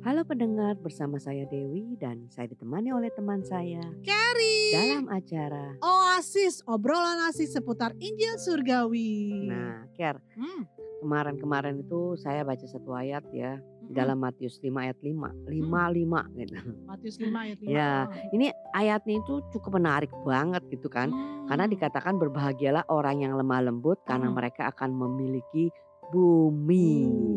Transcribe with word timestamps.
Halo 0.00 0.24
pendengar, 0.24 0.76
bersama 0.76 1.16
saya 1.16 1.44
Dewi 1.44 1.92
dan 1.94 2.24
saya 2.28 2.48
ditemani 2.48 2.88
oleh 2.88 3.12
teman 3.12 3.44
saya 3.44 3.84
Carrie. 4.00 4.72
dalam 4.72 5.04
acara. 5.06 5.76
Oasis, 5.78 6.64
obrolan 6.64 7.28
asis 7.28 7.52
seputar 7.52 7.92
Injil 7.96 8.36
Surgawi. 8.36 9.44
Nah, 9.46 9.84
Ker, 9.92 10.16
Hmm, 10.32 10.64
kemarin-kemarin 11.00 11.80
itu 11.80 12.16
saya 12.16 12.40
baca 12.40 12.64
satu 12.64 12.92
ayat 12.92 13.28
ya 13.30 13.60
mm-mm. 13.60 13.92
dalam 13.92 14.16
Matius 14.16 14.56
5 14.58 14.72
ayat 14.74 14.96
5, 14.98 15.36
5 15.44 15.82
5 15.90 16.20
gitu. 16.34 16.56
Matius 16.84 17.16
5 17.16 17.36
ayat 17.36 17.58
5. 17.60 17.68
Ya, 17.68 17.92
ini 18.30 18.46
ayatnya 18.72 19.14
itu 19.16 19.44
cukup 19.50 19.76
menarik 19.76 20.12
banget 20.22 20.64
gitu 20.70 20.88
kan. 20.88 21.12
Karena 21.44 21.64
Hmm. 21.64 21.72
dikatakan 21.72 22.16
berbahagialah 22.16 22.88
orang 22.88 23.20
yang 23.20 23.34
lemah 23.34 23.60
lembut 23.62 24.00
karena 24.02 24.28
Hmm. 24.28 24.36
mereka 24.36 24.64
akan 24.66 24.96
memiliki 24.96 25.68
bumi. 26.10 26.90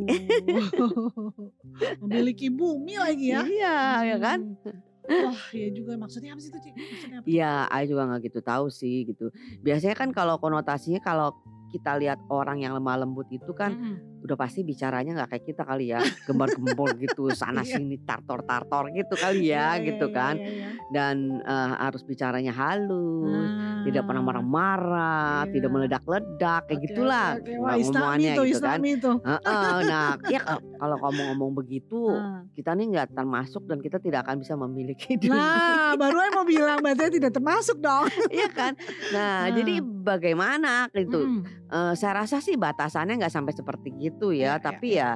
Uh, 0.09 2.01
memiliki 2.05 2.49
bumi 2.49 2.97
lagi 2.97 3.31
ya. 3.31 3.41
Iya, 3.45 3.79
ya 4.13 4.17
kan? 4.20 4.39
Hmm. 4.57 4.81
Wah, 5.03 5.41
ya 5.52 5.67
juga 5.75 5.99
maksudnya 5.99 6.31
apa 6.31 6.39
sih 6.39 6.49
itu, 6.49 6.59
Cik? 6.63 6.73
Maksudnya 6.79 7.17
apa? 7.20 7.25
Iya, 7.27 7.53
saya 7.67 7.85
juga 7.85 8.01
nggak 8.07 8.21
gitu 8.23 8.39
tahu 8.39 8.65
sih 8.71 8.98
gitu. 9.03 9.25
Biasanya 9.59 9.95
kan 9.99 10.09
kalau 10.15 10.39
konotasinya 10.39 11.03
kalau 11.03 11.35
kita 11.73 11.98
lihat 11.98 12.21
orang 12.29 12.62
yang 12.62 12.77
lemah 12.77 13.01
lembut 13.01 13.25
itu 13.34 13.49
kan 13.57 13.73
Mm-mm. 13.73 14.12
Udah 14.23 14.36
pasti 14.36 14.63
bicaranya 14.63 15.12
nggak 15.13 15.30
kayak 15.30 15.45
kita 15.45 15.63
kali 15.63 15.91
ya, 15.91 16.00
gembar-gembor 16.26 16.95
gitu, 16.95 17.27
sana 17.30 17.59
Iya. 17.62 17.76
sini 17.76 18.00
tartor-tartor 18.00 18.88
gitu 18.90 19.13
kali 19.13 19.52
ya, 19.52 19.76
Iya, 19.76 19.84
gitu 19.86 20.08
iya, 20.08 20.16
kan. 20.16 20.36
iya, 20.36 20.48
iya. 20.49 20.68
Dan 20.90 21.16
eh, 21.40 21.72
harus 21.77 22.02
bicaranya 22.02 22.52
halus, 22.52 23.49
tidak 23.84 24.04
pernah 24.04 24.23
Ah, 24.23 24.27
marah-marah, 24.30 25.40
tidak 25.48 25.70
meledak-ledak 25.70 26.62
kayak 26.66 26.80
oke, 26.80 26.86
gitulah 26.86 27.30
Wah, 27.59 27.76
Islami 27.76 27.84
ngomongannya 27.84 28.32
itu, 28.32 28.41
gitu 28.48 28.62
kan. 28.62 28.80
Itu. 28.80 29.12
Heeh, 29.20 29.76
nah, 29.91 30.08
ya 30.26 30.40
ka- 30.40 30.63
kalau 30.74 30.96
ngomong-ngomong 30.99 31.52
begitu, 31.54 32.02
Ah. 32.10 32.48
kita 32.54 32.71
nih 32.74 32.85
nggak 32.90 33.08
termasuk 33.12 33.63
dan 33.66 33.80
kita 33.80 33.98
tidak 33.98 34.24
akan 34.24 34.40
bisa 34.40 34.54
memiliki 34.55 35.16
dunia. 35.20 35.35
Nah, 35.35 35.91
baru 35.96 36.15
mau 36.32 36.46
bilang 36.46 36.80
berarti 36.80 37.12
tidak 37.13 37.34
termasuk 37.34 37.77
dong. 37.77 38.08
Iya 38.30 38.48
kan? 38.48 38.74
Nah, 39.12 39.52
jadi 39.52 39.74
bagaimana 39.84 40.87
gitu? 40.90 41.20
Mm-mm. 41.20 41.62
Eh, 41.74 41.93
saya 41.98 42.21
rasa 42.21 42.38
sih 42.38 42.54
batasannya 42.54 43.18
nggak 43.18 43.34
sampai 43.34 43.54
seperti 43.57 43.90
gitu 43.98 44.29
ya, 44.29 44.38
Iya, 44.38 44.54
iya, 44.54 44.62
tapi 44.62 44.88
ya 44.93 45.12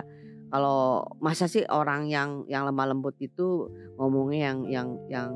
kalau 0.50 1.06
masa 1.22 1.46
sih 1.46 1.62
orang 1.70 2.10
yang 2.10 2.50
yang 2.50 2.66
lemah 2.66 2.90
lembut 2.90 3.14
itu 3.22 3.70
ngomongnya 4.00 4.50
yang 4.50 4.60
yang 4.66 4.88
yang 5.06 5.30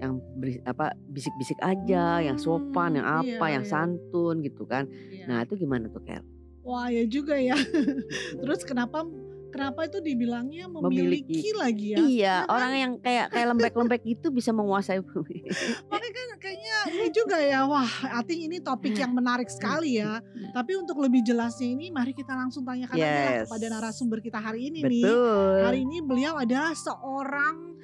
yang 0.00 0.12
beri- 0.34 0.64
apa 0.64 0.96
bisik-bisik 1.12 1.60
aja, 1.60 2.24
yang 2.24 2.40
sopan, 2.40 2.96
yang 2.96 3.04
Hmm, 3.04 3.20
apa, 3.20 3.44
iya, 3.46 3.54
yang 3.60 3.64
iya. 3.68 3.70
santun 3.70 4.40
gitu 4.40 4.64
kan. 4.64 4.88
Iya. 4.88 5.24
Nah, 5.28 5.38
itu 5.44 5.60
gimana 5.60 5.92
tuh, 5.92 6.00
Kel? 6.02 6.24
Wah 6.64 6.88
ya 6.88 7.04
juga 7.04 7.36
ya. 7.36 7.54
Terus 8.42 8.64
kenapa 8.64 9.04
kenapa 9.52 9.84
itu 9.84 10.00
dibilangnya 10.00 10.64
memiliki, 10.66 11.44
Memiliki. 11.44 11.50
lagi 11.54 11.86
ya? 11.92 11.98
Iya, 12.00 12.36
kan? 12.42 12.50
orang 12.50 12.72
yang 12.72 12.92
kayak 12.98 13.26
kayak 13.28 13.46
lembek-lembek 13.52 14.00
gitu 14.02 14.32
bisa 14.32 14.50
menguasai 14.50 15.04
bumi. 15.04 15.44
Makanya 15.92 16.12
kan 16.16 16.28
kayaknya 16.40 16.76
ini 16.88 17.08
juga 17.12 17.36
ya. 17.36 17.68
Wah, 17.68 17.92
think 18.24 18.48
ini 18.48 18.58
topik 18.58 18.96
yang 18.96 19.12
menarik 19.12 19.52
sekali 19.52 20.00
ya. 20.00 20.24
Tapi 20.56 20.72
untuk 20.80 20.96
lebih 20.98 21.20
jelasnya 21.20 21.68
ini 21.68 21.92
mari 21.92 22.16
kita 22.16 22.32
langsung 22.32 22.64
tanyakan 22.64 22.96
Yes. 22.96 23.46
kepada 23.46 23.66
narasumber 23.68 24.18
kita 24.18 24.40
hari 24.40 24.72
ini 24.72 24.80
nih. 24.82 25.04
Betul. 25.04 25.56
Hari 25.68 25.78
ini 25.84 25.98
beliau 26.00 26.34
adalah 26.40 26.72
seorang 26.72 27.76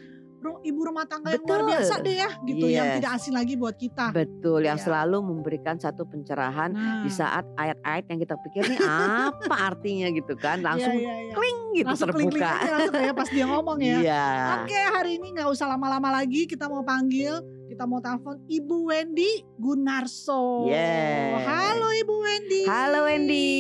ibu 0.60 0.80
rumah 0.80 1.04
tangga 1.04 1.30
yang 1.30 1.42
luar 1.42 1.60
Betul. 1.60 1.70
biasa 1.70 1.94
deh 1.98 2.16
ya, 2.16 2.30
gitu 2.42 2.66
yang 2.66 2.86
Yes. 2.86 2.94
tidak 2.96 3.10
asing 3.14 3.34
lagi 3.34 3.54
buat 3.54 3.74
kita. 3.74 4.06
Betul, 4.10 4.60
yang 4.62 4.76
Iya. 4.76 4.84
selalu 4.84 5.16
memberikan 5.24 5.76
satu 5.76 6.02
pencerahan 6.04 6.70
Nah, 6.70 7.02
di 7.02 7.10
saat 7.10 7.44
ayat-ayat 7.54 8.04
yang 8.06 8.18
kita 8.18 8.34
pikir 8.40 8.62
nih 8.66 8.78
apa 8.78 9.54
artinya 9.70 10.06
gitu 10.08 10.34
kan, 10.34 10.60
langsung 10.60 10.94
iya, 10.94 11.04
iya, 11.04 11.14
iya. 11.24 11.34
kling 11.34 11.60
gitu 11.74 11.86
langsung 11.86 12.08
terbuka. 12.08 12.48
aja 12.48 12.70
langsung 12.72 12.94
kayak 12.94 13.14
pas 13.14 13.28
dia 13.28 13.46
ngomong 13.46 13.78
ya. 13.78 13.98
Iya. 13.98 14.26
Oke 14.58 14.78
hari 14.78 15.10
ini 15.16 15.26
nggak 15.32 15.48
usah 15.48 15.66
lama-lama 15.66 16.08
lagi 16.12 16.46
kita 16.46 16.66
mau 16.66 16.82
panggil 16.82 17.34
kita 17.68 17.84
mau 17.84 17.98
telepon 17.98 18.40
Ibu 18.44 18.76
Wendy 18.86 19.30
Gunarso. 19.56 20.64
Yes. 20.66 21.44
Halo 21.44 21.88
Ibu 21.92 22.14
Wendy. 22.16 22.62
Halo 22.64 22.98
Wendy. 23.04 23.50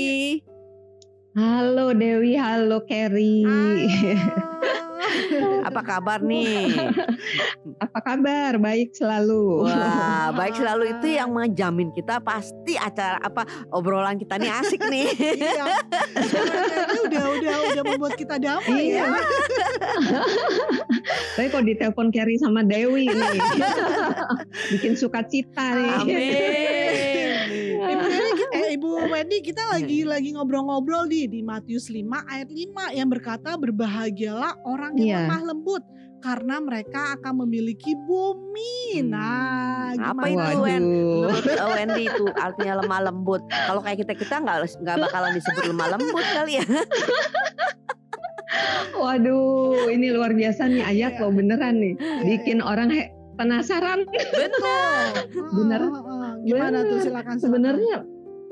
Halo 1.34 1.94
Dewi, 1.94 2.34
halo 2.34 2.82
Kerry. 2.82 3.46
Halo. 3.46 4.42
Apa 5.68 5.80
kabar 5.82 6.18
nih? 6.22 6.72
Apa 7.80 7.98
kabar? 8.00 8.56
Baik 8.58 8.94
selalu. 8.94 9.66
Wah, 9.66 10.30
baik 10.34 10.54
selalu 10.56 10.84
itu 10.98 11.06
yang 11.18 11.30
menjamin 11.32 11.90
kita 11.92 12.20
pasti 12.20 12.74
acara 12.74 13.20
apa 13.20 13.44
obrolan 13.72 14.16
kita 14.16 14.38
nih 14.38 14.50
asik 14.52 14.80
nih. 14.86 15.08
Iya. 15.38 15.64
Udah 17.08 17.24
udah 17.38 17.56
udah 17.72 17.82
membuat 17.84 18.14
kita 18.16 18.36
damai 18.40 18.96
Iya. 18.96 19.04
ya. 19.04 19.06
Tapi 21.38 21.46
kok 21.48 21.64
ditelepon 21.64 22.08
Kerry 22.10 22.36
sama 22.38 22.66
Dewi 22.66 23.08
nih. 23.08 23.38
Bikin 24.74 24.98
sukacita 24.98 25.76
nih. 25.76 25.90
Amin. 27.88 28.27
Ibu 28.60 28.66
Wendy, 28.66 28.66
eh, 28.66 28.74
Ibu 28.74 28.88
Wendy 29.08 29.38
kita 29.40 29.62
lagi 29.68 29.98
lagi 30.02 30.30
ngobrol-ngobrol 30.32 31.06
di 31.06 31.26
di 31.26 31.40
Matius 31.40 31.86
5 31.86 32.02
ayat 32.24 32.48
5 32.48 32.58
yang 32.92 33.08
berkata 33.08 33.54
berbahagialah 33.54 34.58
orang 34.64 34.94
yang 34.96 35.06
Iya. 35.06 35.18
lemah 35.24 35.42
lembut 35.46 35.82
karena 36.18 36.58
mereka 36.58 37.14
akan 37.14 37.46
memiliki 37.46 37.94
bumi. 37.94 38.98
Hmm. 38.98 39.14
Nah, 39.14 39.94
Apa 39.94 40.26
gimana? 40.26 40.50
itu, 40.50 40.58
Wen? 40.58 40.82
Waduh. 40.82 41.22
Menurut 41.22 41.44
eh, 41.46 41.68
Wendy 41.76 42.02
itu 42.04 42.24
artinya 42.34 42.74
lemah 42.76 43.00
lembut. 43.04 43.42
Kalau 43.48 43.80
kayak 43.80 43.98
kita 44.02 44.12
kita 44.14 44.34
nggak 44.38 44.56
nggak 44.82 44.96
bakalan 45.00 45.30
disebut 45.32 45.64
lemah 45.66 45.88
lembut 45.94 46.26
kali 46.28 46.52
ya. 46.58 46.64
Waduh, 48.90 49.86
ini 49.88 50.10
luar 50.10 50.34
biasa 50.34 50.66
nih 50.66 50.82
ayat 50.82 51.12
Iya. 51.14 51.22
loh 51.22 51.30
beneran 51.30 51.78
nih. 51.78 51.94
Iya, 51.94 52.22
Bikin 52.26 52.58
orang 52.58 52.90
he- 52.90 53.10
penasaran. 53.38 54.02
Betul. 54.08 55.06
Bener. 55.56 55.80
Gimana 56.42 56.82
tuh 56.82 56.98
Bener. 56.98 57.04
silakan 57.06 57.36
silakan. 57.36 57.36
Sebenarnya 57.38 57.96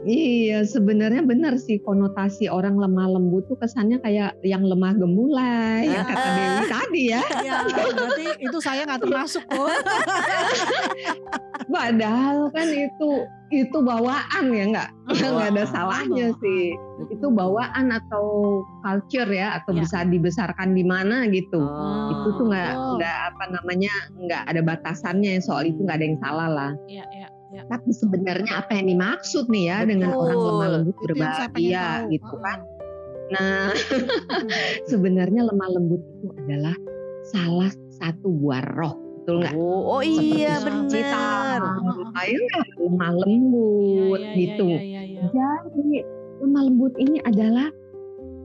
Iya, 0.07 0.63
sebenarnya 0.63 1.27
benar 1.27 1.59
sih 1.59 1.83
konotasi 1.83 2.47
orang 2.47 2.79
lemah 2.79 3.19
lembut 3.19 3.51
tuh 3.51 3.59
kesannya 3.59 3.99
kayak 3.99 4.39
yang 4.47 4.63
lemah 4.63 4.95
gemulai, 4.95 5.91
yang 5.91 6.07
kata. 6.07 6.29
Dewi 6.31 6.65
tadi 6.71 7.03
ya. 7.11 7.23
Ya, 7.47 7.67
berarti 7.67 8.27
itu 8.39 8.59
saya 8.63 8.87
nggak 8.87 9.03
termasuk 9.03 9.43
kok. 9.51 9.67
Padahal 11.75 12.55
kan 12.55 12.69
itu 12.71 13.11
itu 13.55 13.79
bawaan 13.79 14.51
ya 14.51 14.65
nggak 14.75 14.89
nggak 15.11 15.51
ada 15.55 15.65
salahnya 15.71 16.35
sih. 16.43 16.75
Itu 17.11 17.31
bawaan 17.31 17.91
atau 17.95 18.59
culture 18.83 19.31
ya 19.31 19.59
atau 19.63 19.75
Ya. 19.75 19.83
bisa 19.87 19.99
dibesarkan 20.07 20.75
di 20.75 20.83
mana 20.87 21.27
gitu. 21.31 21.59
Oh. 21.59 22.11
Itu 22.15 22.29
tuh 22.39 22.47
nggak 22.51 22.73
nggak 22.99 23.19
apa 23.35 23.45
namanya 23.55 23.95
nggak 24.19 24.43
ada 24.51 24.61
batasannya 24.63 25.39
soal 25.43 25.67
itu 25.67 25.79
nggak 25.83 25.99
ada 25.99 26.07
yang 26.07 26.19
salah 26.23 26.49
lah. 26.51 26.71
Iya, 26.91 27.05
iya, 27.15 27.29
iya. 27.53 27.63
Tapi 27.69 27.91
sebenarnya 27.93 28.53
apa 28.65 28.71
yang 28.75 28.87
dimaksud 28.91 29.47
nih 29.51 29.65
ya 29.71 29.79
dengan 29.87 30.11
Betul. 30.15 30.23
orang 30.23 30.39
lemah 30.41 30.69
lembut 30.79 30.97
berbahagia 31.03 31.87
gitu 32.11 32.35
Heeh. 32.35 32.43
kan? 32.43 32.59
Nah 33.27 33.71
sebenarnya 34.91 35.41
lemah 35.47 35.69
lembut 35.75 36.03
itu 36.03 36.29
adalah 36.47 36.77
salah 37.27 37.71
satu 37.99 38.29
buah 38.31 38.63
roh, 38.79 38.95
betul 39.23 39.43
nggak? 39.43 39.55
Oh, 39.59 39.99
oh 39.99 40.03
iya 40.05 40.63
benar. 40.63 41.61
ayo 42.23 42.41
lemah 42.87 43.13
lembut 43.27 44.21
Iya, 44.23 44.31
iya, 44.31 44.37
gitu. 44.39 44.67
Iya. 44.71 45.01
Jadi 45.75 45.97
lemah 46.45 46.63
lembut 46.71 46.95
ini 47.03 47.19
adalah 47.27 47.73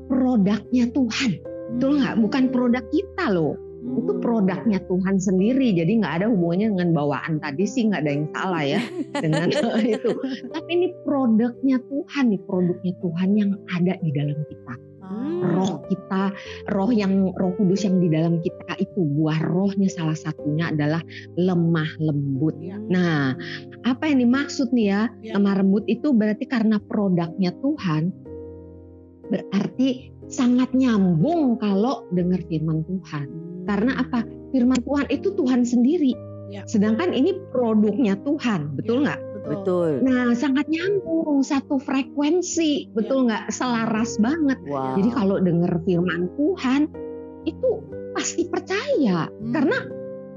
produknya 0.10 0.90
Tuhan, 0.92 1.32
betul 1.78 2.02
nggak? 2.02 2.16
Bukan 2.20 2.44
produk 2.50 2.84
kita 2.90 3.26
loh, 3.32 3.54
Hmm. 3.54 3.71
Itu 3.98 4.12
produknya 4.24 4.80
Tuhan 4.88 5.16
sendiri. 5.20 5.76
Jadi 5.76 6.02
nggak 6.04 6.14
ada 6.24 6.28
hubungannya 6.32 6.76
dengan 6.78 6.90
bawaan 6.96 7.40
tadi 7.44 7.64
sih 7.68 7.92
nggak 7.92 8.02
ada 8.04 8.12
yang 8.12 8.28
salah 8.36 8.64
ya 8.64 8.82
dengan 9.18 9.48
itu. 9.96 10.12
Tapi 10.52 10.70
ini 10.72 10.88
produknya 11.04 11.78
Tuhan 11.88 12.24
nih, 12.32 12.42
produknya 12.48 12.94
Tuhan 13.00 13.30
yang 13.36 13.52
ada 13.72 13.94
di 14.00 14.12
dalam 14.16 14.40
kita. 14.48 14.76
Hmm. 15.02 15.44
Roh 15.44 15.76
kita, 15.92 16.32
roh 16.72 16.88
yang 16.94 17.36
Roh 17.36 17.52
Kudus 17.60 17.84
yang 17.84 18.00
di 18.00 18.08
dalam 18.08 18.40
kita 18.40 18.80
itu 18.80 19.02
buah 19.02 19.44
rohnya 19.44 19.92
salah 19.92 20.16
satunya 20.16 20.72
adalah 20.72 21.04
lemah 21.36 21.90
lembut. 22.00 22.56
Iya. 22.64 22.80
Nah, 22.88 23.36
apa 23.84 24.08
yang 24.08 24.24
dimaksud 24.24 24.72
nih 24.72 24.88
ya? 24.88 25.02
Ya. 25.20 25.36
Lemah 25.36 25.60
lembut 25.60 25.84
itu 25.92 26.16
berarti 26.16 26.48
karena 26.48 26.80
produknya 26.80 27.52
Tuhan 27.60 28.14
berarti 29.32 30.12
sangat 30.32 30.72
nyambung 30.72 31.60
kalau 31.60 32.08
dengar 32.16 32.40
firman 32.48 32.88
Tuhan. 32.88 33.28
Karena 33.68 34.00
apa? 34.02 34.24
Firman 34.56 34.80
Tuhan 34.82 35.06
itu 35.12 35.30
Tuhan 35.36 35.62
sendiri. 35.68 36.16
Ya. 36.52 36.64
Sedangkan 36.68 37.16
ini 37.16 37.36
produknya 37.56 38.20
Tuhan, 38.24 38.76
betul 38.76 39.08
nggak? 39.08 39.20
Betul. 39.20 39.52
Betul. 39.52 39.90
Nah, 40.06 40.32
sangat 40.36 40.68
nyambung, 40.68 41.42
satu 41.44 41.80
frekuensi, 41.80 42.92
betul 42.96 43.32
nggak? 43.32 43.52
Selaras 43.52 44.20
banget. 44.20 44.60
Wow. 44.68 45.00
Jadi 45.00 45.10
kalau 45.16 45.38
dengar 45.40 45.72
firman 45.88 46.28
Tuhan 46.36 46.92
itu 47.48 47.70
pasti 48.14 48.46
percaya 48.46 49.26
Hmm. 49.32 49.52
karena 49.56 49.78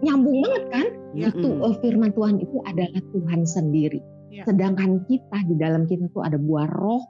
nyambung 0.01 0.39
banget 0.41 0.65
kan? 0.71 0.87
Ya. 1.13 1.29
Itu 1.31 1.49
eh, 1.63 1.75
firman 1.83 2.11
Tuhan 2.15 2.37
itu 2.41 2.57
adalah 2.65 3.03
Tuhan 3.13 3.41
sendiri. 3.45 4.01
Ya. 4.31 4.43
Sedangkan 4.47 5.03
kita 5.07 5.39
di 5.47 5.55
dalam 5.59 5.87
kita 5.87 6.11
tuh 6.11 6.23
ada 6.27 6.39
buah 6.39 6.67
roh 6.75 7.03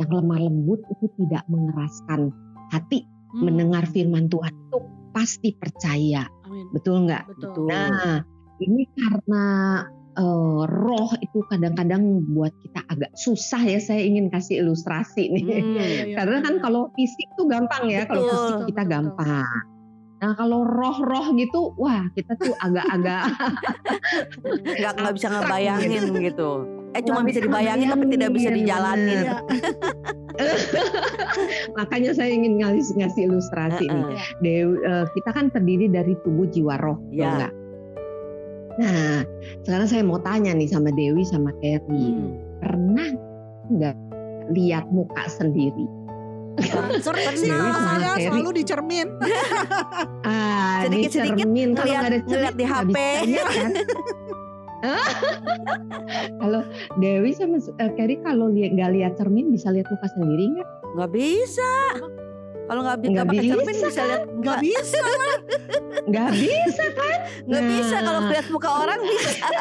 yang 0.00 0.10
lemah 0.10 0.40
lembut 0.48 0.80
itu 0.88 1.06
tidak 1.20 1.44
mengeraskan 1.52 2.32
hati 2.72 3.04
Hmm. 3.30 3.46
mendengar 3.46 3.86
firman 3.94 4.26
Tuhan 4.26 4.50
itu 4.50 4.78
pasti 5.14 5.54
percaya. 5.54 6.26
Amin. 6.46 6.66
Betul 6.74 7.06
nggak? 7.06 7.30
Betul. 7.30 7.70
Nah, 7.70 8.26
ini 8.58 8.82
karena 8.98 9.44
eh, 10.18 10.60
roh 10.66 11.10
itu 11.22 11.38
kadang-kadang 11.46 12.26
buat 12.34 12.50
kita 12.66 12.82
agak 12.90 13.14
susah 13.14 13.62
ya. 13.62 13.78
Saya 13.78 14.02
ingin 14.02 14.26
kasih 14.34 14.66
ilustrasi 14.66 15.30
nih. 15.30 15.42
Hmm. 15.46 15.54
Iya, 15.54 15.62
iya, 15.62 16.02
iya, 16.10 16.14
Karena 16.18 16.42
kan 16.42 16.54
kalau 16.58 16.90
fisik 16.98 17.30
tuh 17.38 17.46
gampang 17.46 17.86
ya, 17.86 18.02
kalau 18.10 18.26
Betul. 18.26 18.34
fisik 18.34 18.54
kita 18.54 18.66
Betul, 18.66 18.74
betul. 18.74 18.90
gampang. 18.90 19.58
Nah 20.20 20.32
kalau 20.36 20.60
roh-roh 20.66 21.26
gitu, 21.38 21.60
wah 21.78 22.04
kita 22.12 22.34
tuh 22.36 22.52
agak-agak 22.58 23.24
nggak 24.82 24.92
nggak 25.00 25.14
bisa 25.16 25.28
ngebayangin 25.32 26.04
gitu. 26.18 26.50
Eh 26.90 27.02
cuma 27.02 27.22
bisa 27.22 27.38
dibayangin 27.38 27.86
tapi 27.88 28.04
tidak 28.08 28.30
bisa 28.30 28.48
dijalanin. 28.50 29.22
Iya. 29.22 29.36
makanya 31.78 32.10
saya 32.12 32.30
ingin 32.30 32.58
ngasih, 32.58 32.96
ngasih 32.96 33.22
ilustrasi 33.26 33.84
nih. 33.84 34.04
Heeh. 34.04 34.18
Dewi, 34.40 34.74
eh, 34.80 35.04
kita 35.12 35.30
kan 35.30 35.46
terdiri 35.48 35.86
dari 35.86 36.16
tubuh 36.20 36.46
jiwa 36.46 36.74
roh, 36.78 36.98
Ya. 37.10 37.30
nggak? 37.36 37.52
Nah, 38.80 39.20
sekarang 39.62 39.86
saya 39.86 40.02
mau 40.02 40.18
tanya 40.18 40.50
nih 40.50 40.66
sama 40.66 40.88
Dewi 40.90 41.20
sama 41.22 41.52
Terry, 41.60 42.06
Hmm. 42.10 42.32
pernah 42.58 43.08
nggak 43.68 43.96
lihat 44.50 44.88
muka 44.88 45.24
sendiri? 45.28 45.86
Sama 46.60 46.98
saya 47.32 48.18
Terry. 48.18 48.26
selalu 48.26 48.50
di 48.52 48.64
cermin. 48.66 49.06
Ah, 50.22 50.82
di 50.82 51.06
Sedikit-sedikit 51.06 51.46
cermin 51.46 51.68
kalau 51.72 51.86
ngeliat- 51.86 51.94
nggak 51.94 52.10
ada 52.10 52.18
cermin 52.18 52.32
ngeliat 52.34 52.54
di 52.54 52.64
HP. 52.66 52.96
kan? 53.38 53.70
kalau 56.40 56.60
Dewi 56.96 57.30
sama 57.30 57.56
eh, 57.58 57.90
Kerry 57.92 58.16
kalau 58.18 58.48
li- 58.48 58.70
nggak 58.70 58.90
lihat 58.92 59.12
cermin 59.14 59.48
bisa 59.48 59.68
lihat 59.68 59.86
muka 59.86 60.08
sendiri 60.10 60.44
nggak? 60.50 60.68
Nggak 60.94 61.10
bisa. 61.12 61.70
Kalau 62.64 62.80
nggak 62.80 62.98
bisa 62.98 63.10
Nggak 63.10 63.26
pakai 63.26 63.42
cermin 63.44 63.66
bisa, 63.68 63.86
bisa 63.86 64.02
lihat 64.02 64.22
Gak 64.22 64.38
nggak 64.38 64.58
bisa. 64.60 65.02
Nggak 66.06 66.30
bisa 66.32 66.84
nggak 67.48 67.64
bisa 67.66 67.96
kalau 67.98 68.20
Nah. 68.20 68.30
lihat 68.30 68.46
muka 68.48 68.70
orang 68.70 69.00
bisa. 69.02 69.46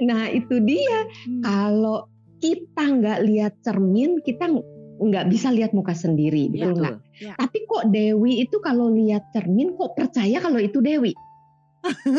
Nah 0.00 0.30
itu 0.30 0.56
dia 0.60 0.98
Hmm. 1.26 1.42
kalau 1.42 1.98
kita 2.38 2.84
nggak 2.88 3.18
lihat 3.24 3.52
cermin 3.60 4.22
kita 4.22 4.46
ng- 4.46 4.64
nggak 5.00 5.26
bisa 5.26 5.50
lihat 5.50 5.70
muka 5.70 5.90
sendiri 5.92 6.48
betul 6.48 6.74
nggak? 6.76 6.96
Betul. 6.98 7.34
Tapi 7.36 7.58
kok 7.64 7.84
Dewi 7.88 8.32
itu 8.40 8.56
kalau 8.58 8.88
lihat 8.88 9.26
cermin 9.28 9.74
kok 9.74 9.92
percaya 9.92 10.38
kalau 10.38 10.56
itu 10.56 10.78
Dewi? 10.78 11.12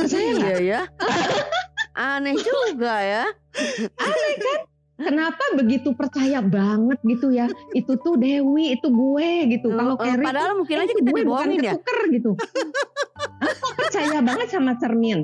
Iya 0.10 0.56
ya. 0.60 0.81
Aneh 2.16 2.36
juga 2.38 2.94
ya. 3.01 3.25
Kenapa 5.00 5.56
begitu 5.56 5.95
percaya 5.95 6.44
banget 6.44 7.00
gitu 7.07 7.31
ya? 7.31 7.48
Itu 7.71 7.95
tuh 7.95 8.19
Dewi, 8.19 8.75
itu 8.75 8.88
gue 8.88 9.30
gitu. 9.48 9.71
Kalau 9.71 9.95
Eh, 9.95 10.04
Kerry 10.04 10.25
padahal 10.27 10.60
mungkin 10.60 10.75
aja 10.75 10.92
kita 10.92 11.10
gue 11.10 11.24
bukan 11.24 11.48
ya. 11.56 11.74
ketuker 11.75 12.00
gitu. 12.12 12.31
Percaya 13.80 14.19
banget 14.19 14.48
sama 14.51 14.75
cermin? 14.75 15.24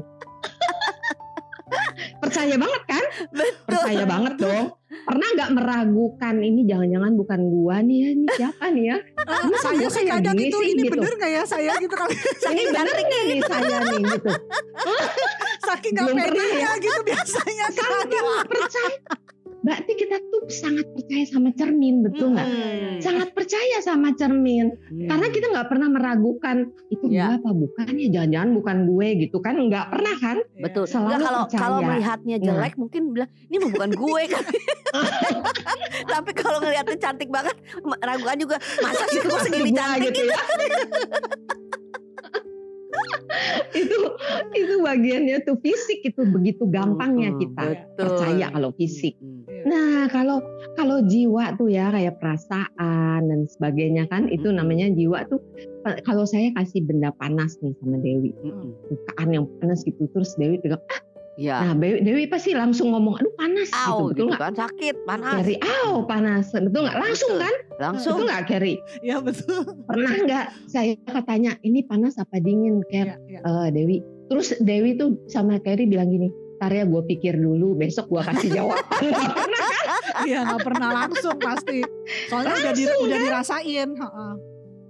Percaya 2.25 2.55
banget 2.57 2.83
kan? 2.89 3.03
Percaya 3.69 4.03
banget 4.03 4.33
dong. 4.41 4.65
Pernah 4.85 5.27
nggak 5.37 5.51
meragukan 5.53 6.35
ini 6.41 6.61
jangan-jangan 6.65 7.13
bukan 7.13 7.39
gua 7.51 7.75
nih 7.83 7.97
ya, 8.01 8.09
ini 8.15 8.25
siapa 8.33 8.65
nih 8.73 8.85
ya? 8.89 8.97
Ini 9.45 9.57
saya 9.57 9.85
kok 9.85 9.91
sih 9.93 10.03
kayak 10.05 10.21
kadang 10.21 10.35
gini 10.37 10.45
itu 10.47 10.57
sih, 10.57 10.69
ini 10.69 10.81
gitu. 10.85 10.93
bener 10.93 11.11
gak 11.17 11.31
ya 11.33 11.43
saya 11.45 11.73
gitu 11.81 11.95
kali. 11.97 12.13
Ini 12.53 12.63
bener 12.69 12.85
nggak 12.93 13.23
nih 13.25 13.39
saya 13.41 13.77
nih 13.81 14.01
gitu? 14.05 14.31
Saking 15.67 15.93
gak 15.97 16.05
pernah 16.05 16.25
pedenya 16.29 16.71
gitu 16.77 16.99
biasanya 17.01 17.67
kan. 17.73 17.89
Saking 17.89 18.25
percaya. 18.45 18.93
Berarti 19.65 19.97
kita 19.97 20.21
tuh 20.23 20.45
sangat 20.45 20.85
percaya 20.87 21.25
sama 21.25 21.49
cermin, 21.51 21.95
betul 21.99 22.31
nggak? 22.31 22.45
Hmm. 22.45 22.95
Sangat 23.01 23.33
percaya 23.33 23.81
sama 23.81 24.13
cermin. 24.13 24.77
Hmm. 24.85 25.09
Karena 25.09 25.27
kita 25.27 25.49
nggak 25.49 25.67
pernah 25.67 25.89
meragukan 25.89 26.57
itu 26.87 27.09
Ya. 27.09 27.33
gua 27.33 27.41
apa 27.41 27.49
bukan 27.51 27.85
ya 27.95 28.07
jangan-jangan 28.11 28.49
bukan 28.53 28.77
gue 28.85 29.07
gitu 29.19 29.37
kan 29.39 29.57
nggak 29.57 29.85
pernah 29.89 30.15
kan? 30.15 30.37
Betul. 30.55 30.85
Selalu 30.85 31.05
Enggak, 31.07 31.19
kalau 31.19 31.41
percaya. 31.41 31.59
kalau 31.59 31.79
melihatnya 31.81 32.35
Nah. 32.35 32.45
jelek 32.45 32.73
mungkin 32.77 33.01
bilang 33.09 33.29
ini 33.43 33.55
mah 33.57 33.69
bukan 33.73 33.91
gue 33.91 34.21
kan. 34.29 34.43
Tapi 36.13 36.31
kalau 36.31 36.57
ngelihatnya 36.59 36.97
cantik 36.97 37.29
banget 37.29 37.55
ragukan 37.99 38.37
juga 38.37 38.55
masa 38.79 39.03
sih 39.09 39.19
kok 39.19 39.39
segini 39.41 39.73
cantik 39.73 40.13
gitu 40.13 40.23
ya. 40.23 40.37
itu 43.81 43.97
itu 44.55 44.75
bagiannya 44.81 45.37
tuh 45.43 45.57
fisik 45.59 45.99
itu 46.03 46.21
begitu 46.23 46.63
gampangnya 46.67 47.35
Mm-mm, 47.35 47.41
kita 47.43 47.65
betul. 47.75 47.99
percaya 47.99 48.45
kalau 48.51 48.69
fisik. 48.75 49.15
Mm-mm. 49.19 49.43
Nah 49.65 50.05
kalau 50.13 50.39
kalau 50.77 51.01
jiwa 51.03 51.57
tuh 51.57 51.67
ya 51.71 51.89
kayak 51.89 52.21
perasaan 52.21 53.21
dan 53.25 53.49
sebagainya 53.49 54.05
kan 54.07 54.29
itu 54.29 54.53
namanya 54.53 54.91
jiwa 54.93 55.25
tuh 55.25 55.41
pe- 55.81 56.01
kalau 56.05 56.23
saya 56.23 56.53
kasih 56.53 56.85
benda 56.85 57.09
panas 57.17 57.57
nih 57.65 57.73
sama 57.81 57.97
Dewi 57.97 58.31
bukaan 58.87 59.27
yang 59.33 59.45
panas 59.59 59.81
gitu 59.81 60.05
terus 60.13 60.37
Dewi 60.37 60.61
pegang 60.61 60.81
ah 60.93 61.01
Ya. 61.35 61.59
nah 61.61 61.75
Dewi, 61.75 61.99
Dewi 61.99 62.23
pasti 62.25 62.51
langsung 62.51 62.89
ngomong 62.89 63.19
aduh 63.19 63.33
panas 63.35 63.67
Au 63.73 63.75
gitu 63.75 63.91
betul 63.91 64.07
gitu 64.07 64.23
nggak? 64.29 64.39
kan 64.39 64.53
sakit 64.57 64.95
panas. 65.03 65.33
Kerry, 65.35 65.55
aw 65.59 65.91
panas 66.01 66.45
betul 66.49 66.81
nggak 66.81 66.95
langsung 66.97 67.29
Betul. 67.29 67.43
kan 67.43 67.55
Langsung 67.75 68.13
betul 68.15 68.25
nggak 68.25 68.43
Kerry 68.45 68.75
Iya 69.01 69.17
betul. 69.19 69.59
pernah 69.83 70.11
nggak 70.17 70.45
saya 70.65 70.93
katanya 71.05 71.51
ini 71.61 71.79
panas 71.81 72.15
apa 72.15 72.37
dingin 72.37 72.79
Ker 72.87 73.19
Iya, 73.19 73.19
iya. 73.27 73.39
Eh, 73.43 73.67
Dewi. 73.69 73.97
Terus 74.25 74.47
Dewi 74.57 74.95
tuh 74.95 75.19
sama 75.25 75.59
Kerry 75.59 75.85
bilang 75.85 76.07
gini, 76.07 76.27
ntar 76.55 76.71
ya 76.71 76.81
gue 76.81 77.03
pikir 77.05 77.35
dulu, 77.35 77.75
besok 77.75 78.07
gue 78.07 78.21
kasih 78.23 78.49
kan? 78.55 78.71
Iya 80.23 80.39
nggak 80.41 80.63
pernah 80.63 80.89
langsung 80.95 81.35
pasti. 81.37 81.83
Soalnya 82.25 82.55
udah, 82.55 82.71
di, 82.71 82.83
Langsung, 82.83 83.03
udah 83.03 83.13
kan? 83.13 83.25
dirasain. 83.27 83.89
heeh. 83.91 84.33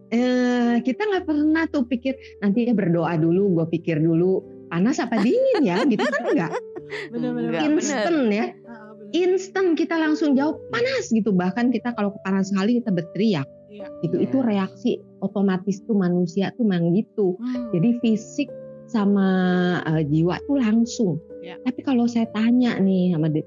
Eh, 0.07 0.73
kita 0.79 1.01
nggak 1.03 1.25
pernah 1.25 1.65
tuh 1.65 1.83
pikir, 1.83 2.13
nanti 2.37 2.63
ya 2.63 2.71
berdoa 2.71 3.17
dulu, 3.17 3.59
gue 3.59 3.65
pikir 3.73 3.97
dulu, 3.97 4.39
panas 4.67 4.97
apa 4.97 5.19
dingin 5.19 5.61
ya, 5.61 5.81
gitu 5.83 6.01
kan 6.01 6.23
enggak. 6.25 6.51
Bener-bener. 7.13 7.49
Enggak, 7.49 7.63
Instant 7.67 8.19
ya, 8.27 8.45
Heeh, 8.49 8.89
bener. 8.97 9.13
instant 9.13 9.69
kita 9.73 9.95
langsung 9.95 10.33
jawab 10.33 10.57
panas 10.69 11.09
gitu. 11.09 11.29
Bahkan 11.29 11.69
kita 11.69 11.93
kalau 11.93 12.13
panas 12.21 12.49
sekali 12.49 12.77
kita 12.77 12.89
berteriak. 12.89 13.47
Iya. 13.67 13.87
Gitu, 14.01 14.15
Iya. 14.17 14.25
itu 14.25 14.37
reaksi 14.39 14.91
otomatis 15.19 15.83
tuh 15.83 15.93
manusia 15.93 16.53
tuh 16.55 16.63
memang 16.63 16.93
gitu. 16.93 17.35
Hmm. 17.35 17.73
Jadi 17.73 17.89
fisik 17.99 18.49
sama 18.87 19.27
eh, 19.83 20.03
jiwa 20.05 20.37
tuh 20.45 20.57
langsung. 20.57 21.17
Ya. 21.41 21.57
Tapi 21.61 21.81
kalau 21.81 22.05
saya 22.05 22.25
tanya 22.31 22.77
nih 22.77 23.11
sama 23.11 23.27
De- 23.27 23.45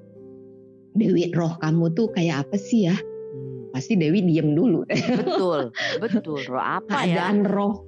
Dewi, 0.92 1.30
roh 1.30 1.54
kamu 1.58 1.94
tuh 1.94 2.10
kayak 2.10 2.44
apa 2.44 2.58
sih 2.58 2.90
ya? 2.90 2.96
Hmm. 2.98 3.70
Pasti 3.70 3.94
Dewi 3.94 4.18
diem 4.20 4.52
dulu. 4.52 4.82
Betul, 4.90 5.70
betul. 6.02 6.42
Roh 6.44 6.64
apa 6.82 7.06
ya? 7.06 7.30
Roh 7.46 7.86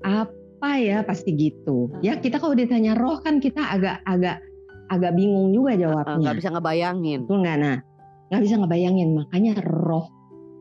apa 0.00 0.32
ya? 0.68 0.98
Pasti 1.06 1.32
gitu. 1.34 1.88
Ya 2.04 2.20
kita 2.20 2.36
kalau 2.36 2.52
ditanya 2.52 2.92
roh 2.98 3.20
kan 3.24 3.40
kita 3.40 3.60
agak 3.60 4.04
agak 4.04 4.44
agak 4.90 5.12
bingung 5.14 5.54
juga 5.54 5.78
jawabnya. 5.78 6.18
Nggak 6.20 6.36
bisa 6.42 6.48
ngebayangin. 6.52 7.18
Betul 7.24 7.38
nggak? 7.46 7.58
Nah, 7.62 7.76
nggak 8.28 8.42
bisa 8.42 8.54
ngebayangin. 8.58 9.08
Makanya 9.16 9.52
roh, 9.64 10.06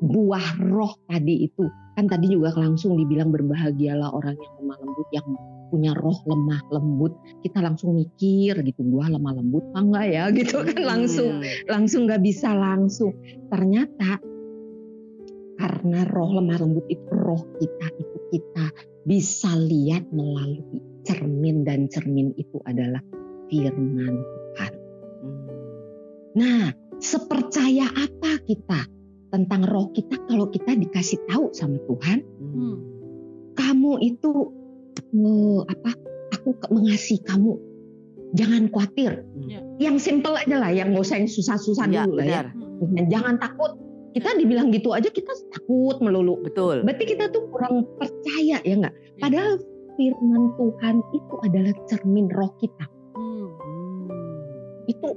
buah 0.06 0.48
roh 0.70 0.94
tadi 1.10 1.50
itu 1.50 1.65
kan 1.98 2.08
tadi 2.08 2.32
juga 2.32 2.56
langsung 2.56 2.96
dibilang 2.96 3.34
berbahagialah 3.34 4.15
orang 4.15 4.39
yang 4.39 4.53
lemah 4.63 4.77
lembut, 4.79 5.08
yang 5.12 5.27
punya 5.70 5.91
roh 6.00 6.15
lemah 6.24 6.62
lembut. 6.72 7.13
Kita 7.44 7.60
langsung 7.60 7.98
mikir 7.98 8.56
gitu, 8.63 8.82
buah 8.88 9.12
lemah 9.12 9.34
lembut 9.36 9.65
apa 9.74 9.79
enggak 9.84 10.06
ya? 10.08 10.24
Gitu 10.38 10.56
kan 10.63 10.79
langsung, 10.79 11.44
Hmm. 11.44 11.68
langsung 11.68 12.01
nggak 12.08 12.24
bisa 12.24 12.56
langsung. 12.56 13.12
Ternyata 13.51 14.22
karena 15.60 16.08
roh 16.15 16.39
lemah 16.39 16.58
lembut 16.63 16.88
itu 16.88 17.03
roh 17.12 17.44
kita 17.60 17.88
itu 18.00 18.18
kita 18.32 18.65
bisa 19.10 19.50
lihat 19.58 20.06
melalui 20.13 20.78
cermin 21.01 21.66
dan 21.66 21.89
cermin 21.89 22.30
itu 22.38 22.62
adalah 22.70 23.01
firman 23.50 24.13
Tuhan. 24.22 24.74
Hmm. 25.25 25.46
Nah, 26.38 26.63
sepercaya 27.01 27.89
apa 27.89 28.38
kita 28.46 28.86
tentang 29.34 29.66
roh 29.66 29.89
kita 29.89 30.13
kalau 30.30 30.54
kita 30.54 30.78
dikasih 30.78 31.18
tahu 31.25 31.50
sama 31.58 31.82
Tuhan, 31.89 32.22
Hmm. 32.38 32.78
kamu 33.58 33.98
itu 34.06 34.54
eh, 35.10 35.60
apa? 35.66 35.92
Aku 36.38 36.54
mengasihi 36.70 37.25
kamu. 37.25 37.58
Jangan 38.38 38.70
khawatir. 38.70 39.25
Ya. 39.50 39.66
Yang 39.82 40.06
simple 40.06 40.38
aja 40.38 40.62
lah, 40.62 40.70
yang 40.70 40.94
nggak 40.94 41.01
usah 41.01 41.18
yang 41.18 41.25
susah-susah 41.25 41.89
Ya, 41.89 42.06
dulu 42.06 42.22
lah 42.22 42.25
ya. 42.30 42.42
benar. 42.46 42.46
Hmm. 42.78 43.10
Jangan 43.10 43.36
takut. 43.42 43.74
Kita 44.19 44.35
dibilang 44.35 44.67
gitu 44.69 44.91
aja 44.91 45.07
kita 45.07 45.31
takut 45.49 45.97
melulu. 46.03 46.35
Betul. 46.43 46.83
Berarti 46.83 47.07
kita 47.07 47.31
tuh 47.31 47.47
kurang 47.49 47.88
percaya 47.95 48.59
ya 48.59 48.75
nggak? 48.75 48.95
Padahal 49.17 49.55
firman 49.95 50.51
Tuhan 50.55 50.95
itu 51.11 51.35
adalah 51.41 51.73
cermin 51.88 52.27
roh 52.31 52.51
kita. 52.57 52.85
Hmm. 53.15 53.47
Hmm. 53.55 54.07
itu 54.85 55.07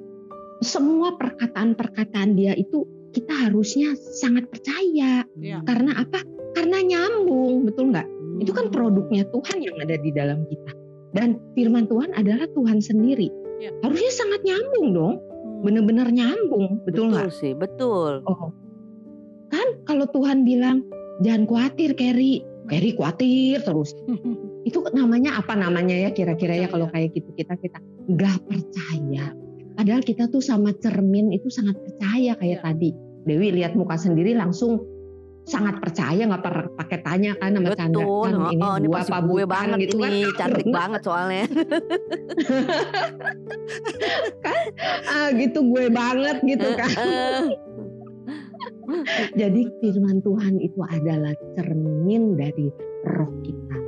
semua 0.61 1.17
perkataan-perkataan 1.17 2.37
dia 2.37 2.55
itu 2.55 2.85
kita 3.11 3.49
harusnya 3.49 3.93
sangat 4.15 4.47
percaya 4.49 5.25
Iya. 5.35 5.59
karena 5.65 5.97
apa? 5.99 6.23
Karena 6.53 6.79
nyambung, 6.81 7.65
betul 7.65 7.91
nggak? 7.91 8.07
Itu 8.39 8.53
kan 8.53 8.69
Hmm. 8.69 8.75
produknya 8.75 9.25
Tuhan 9.29 9.59
yang 9.61 9.77
ada 9.81 9.97
di 9.97 10.11
dalam 10.13 10.45
kita. 10.47 10.73
Dan 11.13 11.37
firman 11.53 11.85
Tuhan 11.87 12.13
adalah 12.13 12.45
Tuhan 12.49 12.81
sendiri. 12.81 13.29
Iya. 13.59 13.73
Harusnya 13.81 14.13
sangat 14.13 14.41
nyambung 14.45 14.87
dong, 14.93 15.15
Hmm. 15.19 15.61
benar-benar 15.63 16.09
nyambung, 16.09 16.81
betul 16.85 17.09
nggak? 17.09 17.33
sih, 17.33 17.53
betul. 17.53 18.21
Oh, 18.25 18.53
kan 19.53 19.69
kalau 19.85 20.09
Tuhan 20.09 20.43
bilang 20.43 20.83
jangan 21.21 21.45
khawatir, 21.45 21.93
Kerry, 21.93 22.41
Peri 22.63 22.95
khawatir 22.95 23.61
terus. 23.63 23.93
Itu 24.69 24.87
namanya 24.95 25.37
apa 25.39 25.53
namanya 25.59 25.93
ya 25.99 26.11
kira-kira 26.15 26.57
ya 26.57 26.67
kalau 26.71 26.87
kayak 26.89 27.13
gitu 27.13 27.29
kita 27.37 27.59
kita 27.59 27.79
nggak 28.09 28.39
percaya. 28.49 29.35
Padahal 29.73 30.03
kita 30.05 30.29
tuh 30.29 30.45
sama 30.45 30.71
cermin 30.79 31.33
itu 31.33 31.49
sangat 31.49 31.81
percaya 31.81 32.37
kayak 32.37 32.61
Ya. 32.61 32.65
tadi. 32.65 32.91
Dewi 33.25 33.55
lihat 33.57 33.73
muka 33.73 33.97
sendiri 33.97 34.37
langsung 34.37 34.85
sangat 35.43 35.83
percaya 35.83 36.23
nggak 36.23 36.43
per- 36.43 36.71
pakai 36.79 36.99
tanya 37.03 37.35
kan 37.35 37.51
sama 37.59 37.75
Chandra 37.75 37.99
Betul, 38.07 38.23
kan 38.23 38.35
ini 38.55 38.63
oh, 38.63 38.75
ini 38.79 38.87
gua 38.87 38.95
pasti 39.03 39.11
apa 39.11 39.19
gue 39.27 39.43
banget 39.43 39.79
gitu 39.83 39.97
kan. 39.99 40.11
ini, 40.13 40.21
cantik 40.39 40.67
Karena, 40.67 40.77
banget 40.79 41.01
soalnya. 41.03 41.45
ah, 45.19 45.29
gitu 45.35 45.59
gue 45.67 45.85
banget 45.91 46.37
gitu 46.47 46.69
kan. 46.79 46.91
Jadi 49.41 49.61
firman 49.81 50.21
Tuhan 50.21 50.61
itu 50.61 50.81
adalah 50.85 51.35
cermin 51.57 52.37
dari 52.37 52.69
roh 53.09 53.33
kita. 53.43 53.79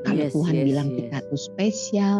Kalau 0.00 0.24
Yes, 0.26 0.32
Tuhan 0.32 0.54
yes, 0.56 0.66
bilang 0.66 0.88
yes. 0.90 0.96
kita 1.04 1.16
tuh 1.28 1.40
spesial, 1.40 2.16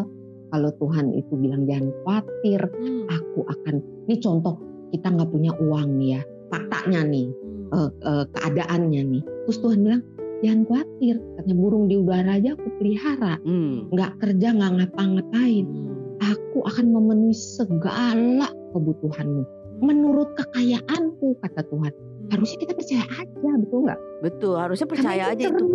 kalau 0.53 0.71
Tuhan 0.77 1.17
itu 1.17 1.33
bilang 1.41 1.65
jangan 1.65 1.91
khawatir, 2.05 2.61
Hmm. 2.69 3.09
aku 3.09 3.41
akan. 3.49 3.75
Ini 4.07 4.17
contoh 4.21 4.55
kita 4.93 5.09
nggak 5.09 5.31
punya 5.33 5.53
uang 5.57 5.97
nih 5.97 6.21
ya, 6.21 6.23
faktanya 6.53 7.01
nih, 7.09 7.29
Hmm. 7.73 7.73
eh, 7.73 7.91
eh, 8.05 8.25
keadaannya 8.37 9.03
nih. 9.17 9.23
Terus 9.49 9.59
Tuhan 9.65 9.79
bilang 9.81 10.03
jangan 10.45 10.63
khawatir, 10.69 11.15
katanya 11.41 11.57
burung 11.57 11.85
di 11.89 11.97
udara 11.97 12.37
aja 12.37 12.51
aku 12.53 12.69
pelihara, 12.77 13.35
Hmm. 13.41 13.89
nggak 13.89 14.13
kerja 14.21 14.49
nggak 14.53 14.73
ngapa-ngapain, 14.77 15.65
Hmm. 15.65 15.89
aku 16.21 16.59
akan 16.69 16.87
memenuhi 16.93 17.33
segala 17.33 18.49
kebutuhanmu 18.77 19.45
menurut 19.81 20.37
kekayaanku 20.37 21.41
kata 21.41 21.65
Tuhan. 21.65 21.93
Harusnya 22.31 22.59
kita 22.63 22.79
percaya 22.79 23.03
aja, 23.11 23.51
betul 23.59 23.79
nggak? 23.83 24.01
Betul, 24.23 24.55
harusnya 24.55 24.87
Karena 24.87 24.95
percaya 24.95 25.25
itu 25.25 25.33
aja 25.35 25.47
itu. 25.51 25.67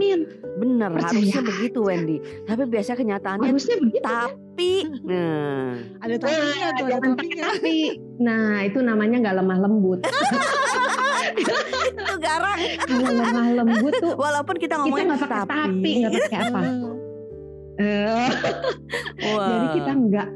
Bener, 0.56 0.90
Percaya 0.96 1.12
harusnya 1.12 1.42
begitu 1.44 1.80
Wendy. 1.84 2.18
Tapi 2.48 2.62
biasa 2.64 2.92
kenyataannya 2.96 3.50
Harusnya 3.52 3.76
begitu. 3.76 4.06
tapi 4.06 4.72
nah 5.04 5.76
Ada 6.00 6.16
tapinya 6.16 6.68
tuh, 6.72 6.86
ada 6.88 6.98
tapinya. 7.12 7.44
tapi. 7.52 7.78
Nah 8.24 8.64
itu 8.64 8.80
namanya 8.80 9.16
nggak 9.20 9.36
lemah 9.36 9.58
lembut. 9.60 10.00
itu 11.36 12.14
garang. 12.18 12.60
Kalau 12.80 13.10
lemah 13.12 13.48
lembut 13.54 13.94
tuh 14.00 14.14
Walaupun 14.16 14.56
kita 14.56 14.64
kita 14.66 14.76
ngomongin 14.80 15.06
nggak 15.12 15.22
pakai 15.28 15.44
tapi, 15.44 15.92
nggak 16.00 16.12
pakai 16.24 16.40
apa. 16.40 16.60
Eh, 17.76 18.28
Wah. 19.36 19.48
Jadi 19.52 19.68
kita 19.76 19.92
nggak 19.92 20.28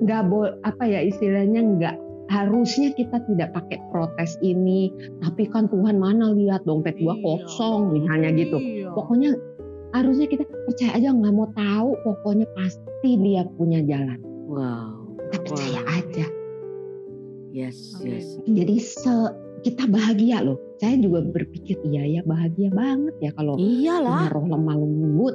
nggak 0.00 0.22
boleh 0.26 0.52
apa 0.66 0.82
ya 0.82 1.00
istilahnya 1.04 1.60
nggak 1.62 1.96
harusnya 2.30 2.94
kita 2.94 3.18
tidak 3.26 3.50
pakai 3.52 3.82
protes 3.90 4.38
ini. 4.40 4.88
Tapi 5.20 5.50
kan 5.50 5.66
Tuhan 5.66 5.98
mana 5.98 6.30
lihat 6.30 6.62
dompet 6.62 6.94
gua 7.02 7.18
Iya. 7.18 7.22
kosong 7.26 7.90
misalnya 7.92 8.30
gitu. 8.32 8.56
Iya. 8.56 8.94
Pokoknya 8.94 9.34
harusnya 9.90 10.30
kita 10.30 10.46
percaya 10.46 10.94
aja 10.94 11.10
nggak 11.10 11.34
mau 11.34 11.50
tahu. 11.52 11.90
Pokoknya 12.06 12.46
pasti 12.54 13.10
dia 13.18 13.42
punya 13.58 13.82
jalan. 13.82 14.22
Wow. 14.46 15.10
Kita 15.28 15.36
percaya 15.42 15.80
Wah. 15.82 15.98
aja. 15.98 16.26
Yes, 17.50 17.98
yes. 17.98 18.38
Jadi 18.46 18.78
se 18.78 19.10
kita 19.66 19.90
bahagia 19.90 20.40
loh. 20.40 20.56
Saya 20.78 20.96
juga 20.96 21.20
berpikir 21.26 21.76
iya 21.84 22.06
ya 22.08 22.22
bahagia 22.24 22.70
banget 22.72 23.12
ya 23.20 23.30
kalau 23.36 23.58
Iyalah. 23.58 24.30
roh 24.32 24.46
lemah 24.46 24.78
lembut. 24.78 25.34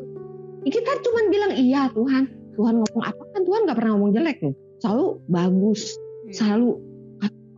Ya, 0.66 0.74
Kita 0.74 0.92
cuma 1.04 1.28
bilang 1.30 1.52
iya 1.54 1.92
Tuhan. 1.92 2.32
Tuhan 2.56 2.80
ngomong 2.82 3.04
apa 3.04 3.24
kan 3.36 3.44
Tuhan 3.44 3.68
nggak 3.68 3.78
pernah 3.78 3.92
ngomong 4.00 4.12
jelek 4.16 4.40
loh. 4.42 4.56
Selalu 4.80 5.06
bagus. 5.28 5.82
Iya. 6.26 6.34
Selalu 6.34 6.70
"Kat- 6.74 6.85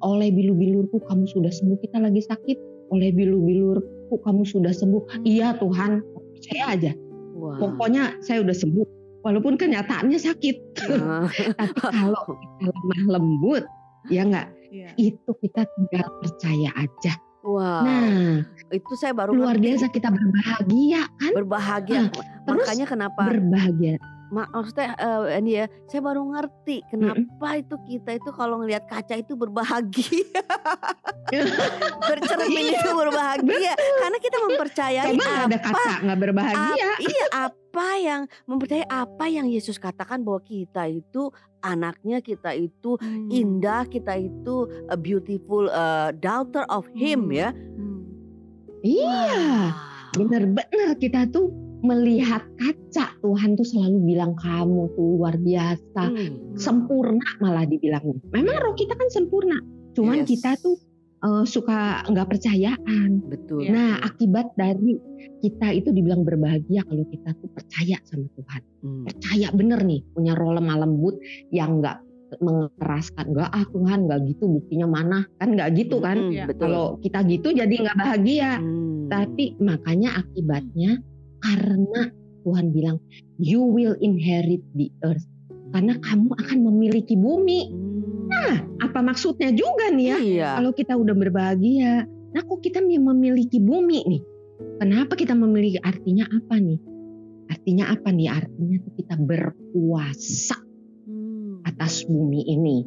oleh 0.03 0.29
bilu-bilurku 0.29 1.01
kamu 1.05 1.25
sudah 1.29 1.49
sembuh. 1.49 1.77
Kita 1.81 1.97
lagi 2.01 2.21
sakit. 2.21 2.57
Oleh 2.93 3.09
bilu-bilurku 3.11 4.15
kamu 4.21 4.43
sudah 4.45 4.71
sembuh. 4.71 5.25
Iya 5.25 5.57
Tuhan. 5.57 6.01
Percaya 6.37 6.65
aja. 6.77 6.91
Wah. 7.37 7.57
Pokoknya 7.61 8.17
saya 8.21 8.41
udah 8.45 8.55
sembuh. 8.55 8.85
Walaupun 9.25 9.59
kenyataannya 9.59 10.19
sakit. 10.21 10.55
Ah, 11.03 11.27
Tapi 11.59 11.79
kalau 11.83 12.23
kita 12.31 12.71
lemah 12.71 13.01
lembut, 13.17 13.63
ya 14.07 14.23
nggak. 14.23 14.47
Iya. 14.71 14.89
Itu 14.95 15.31
kita 15.41 15.67
tinggal 15.67 16.07
percaya 16.23 16.69
aja. 16.79 17.13
Wow. 17.47 17.83
Nah, 17.87 18.43
itu 18.75 18.93
saya 18.99 19.15
baru 19.15 19.31
luar 19.31 19.55
ngerti. 19.55 19.63
biasa 19.71 19.85
kita 19.95 20.11
berbahagia 20.11 21.01
kan? 21.15 21.31
berbahagia. 21.31 22.01
Makanya 22.43 22.85
kenapa 22.87 23.31
Berbahagia. 23.31 23.95
Mak 24.27 24.47
maksudnya 24.49 24.91
eh, 24.93 25.39
ini 25.39 25.51
ya, 25.53 25.65
saya 25.85 26.01
baru 26.01 26.21
ngerti 26.27 26.83
kenapa 26.85 27.47
itu 27.55 27.75
kita 27.81 28.11
itu 28.13 28.29
kalau 28.29 28.59
ngelihat 28.59 28.83
kaca 28.85 29.15
itu 29.15 29.33
berbahagia. 29.33 30.27
Bercermin 31.99 32.63
Iya, 32.65 32.77
itu 32.77 32.89
berbahagia 32.89 33.73
karena 33.75 34.17
kita 34.17 34.37
mempercayai 34.41 35.05
Coba 35.09 35.15
nggak 35.17 35.35
ada 35.41 35.57
apa 35.57 35.59
kaca 35.65 35.93
nggak 36.01 36.19
berbahagia. 36.21 36.87
ap- 36.87 37.01
iya 37.01 37.25
apa 37.33 37.87
yang 37.97 38.21
mempercayai 38.43 38.85
apa 38.85 39.25
yang 39.27 39.45
Yesus 39.45 39.75
katakan 39.77 40.21
bahwa 40.21 40.39
kita 40.41 40.87
itu 40.87 41.29
anaknya 41.59 42.19
kita 42.19 42.51
itu 42.51 42.95
Hmm. 42.97 43.27
indah 43.29 43.83
kita 43.85 44.15
itu 44.15 44.55
a 44.85 44.95
beautiful 44.95 45.67
uh, 45.67 46.09
daughter 46.13 46.63
of 46.67 46.87
him 46.89 47.27
Hmm. 47.27 47.35
ya 47.37 47.49
Hmm. 47.51 47.99
Iya, 48.79 49.03
Wow. 49.03 50.15
bener-bener 50.15 50.95
kita 50.95 51.27
tuh 51.27 51.49
melihat 51.81 52.41
kaca 52.57 53.13
Tuhan 53.21 53.53
tuh 53.53 53.65
selalu 53.65 53.97
bilang 54.03 54.33
kamu 54.33 54.89
tuh 54.93 55.07
luar 55.17 55.37
biasa, 55.37 56.03
Hmm. 56.09 56.57
sempurna 56.57 57.27
malah 57.37 57.63
dibilangnya. 57.63 58.17
Memang 58.33 58.57
roh 58.57 58.73
kita 58.73 58.93
kan 58.93 59.09
sempurna, 59.09 59.57
cuman 59.93 60.23
Yes. 60.23 60.29
kita 60.33 60.57
tuh 60.59 60.77
eh, 61.17 61.45
suka 61.49 62.05
nggak 62.05 62.29
percayaan. 62.29 63.25
betul 63.25 63.65
Iya. 63.65 63.73
Nah, 63.73 63.93
akibat 64.05 64.53
dari 64.53 65.01
kita 65.41 65.73
itu 65.73 65.89
dibilang 65.89 66.21
berbahagia 66.21 66.85
kalau 66.85 67.01
kita 67.09 67.33
tuh 67.41 67.49
percaya 67.57 67.97
sama 68.05 68.29
Tuhan. 68.37 68.61
Hmm. 68.85 69.01
Percaya 69.09 69.49
bener 69.49 69.81
nih, 69.81 70.05
punya 70.13 70.37
roh 70.37 70.53
lemah 70.53 70.77
lembut 70.85 71.17
yang 71.49 71.81
nggak 71.81 72.05
mengeraskan. 72.37 73.33
Nggak 73.33 73.49
ah 73.49 73.65
Tuhan 73.65 73.99
nggak 74.05 74.19
gitu 74.29 74.45
buktinya 74.45 74.87
mana 74.87 75.25
kan 75.41 75.57
nggak 75.57 75.69
gitu 75.73 75.97
kan. 75.97 76.17
Hmm, 76.21 76.29
Iya. 76.29 76.45
betul 76.53 76.61
Kalau 76.69 76.85
kita 77.01 77.19
gitu 77.25 77.47
jadi 77.49 77.75
nggak 77.81 77.97
bahagia. 77.97 78.51
Hmm. 78.61 79.09
Tapi 79.09 79.45
makanya 79.57 80.09
akibatnya 80.21 81.01
karena 81.43 82.01
Tuhan 82.47 82.71
bilang 82.71 82.97
you 83.37 83.59
will 83.59 83.95
inherit 83.99 84.63
the 84.73 84.87
earth. 85.03 85.25
Karena 85.75 85.99
kamu 85.99 86.31
akan 86.31 86.59
memiliki 86.63 87.19
bumi. 87.19 87.67
Hmm. 87.67 88.31
Nah, 88.31 88.55
apa 88.83 88.99
maksudnya 89.03 89.51
juga 89.51 89.91
nih 89.91 90.05
ya? 90.07 90.17
iya 90.19 90.49
Kalau 90.59 90.71
kita 90.71 90.95
udah 90.95 91.15
berbahagia, 91.15 92.07
nah 92.31 92.41
kok 92.43 92.59
kita 92.63 92.79
memiliki 92.83 93.59
bumi 93.59 93.99
nih? 94.07 94.21
Kenapa 94.79 95.13
kita 95.19 95.35
memiliki? 95.35 95.79
Artinya 95.83 96.27
apa 96.27 96.55
nih? 96.59 96.79
Artinya 97.51 97.91
apa 97.91 98.09
nih? 98.11 98.27
Artinya 98.31 98.77
kita 98.95 99.15
berkuasa 99.19 100.59
Hmm. 101.07 101.63
atas 101.63 102.03
bumi 102.03 102.43
ini. 102.47 102.83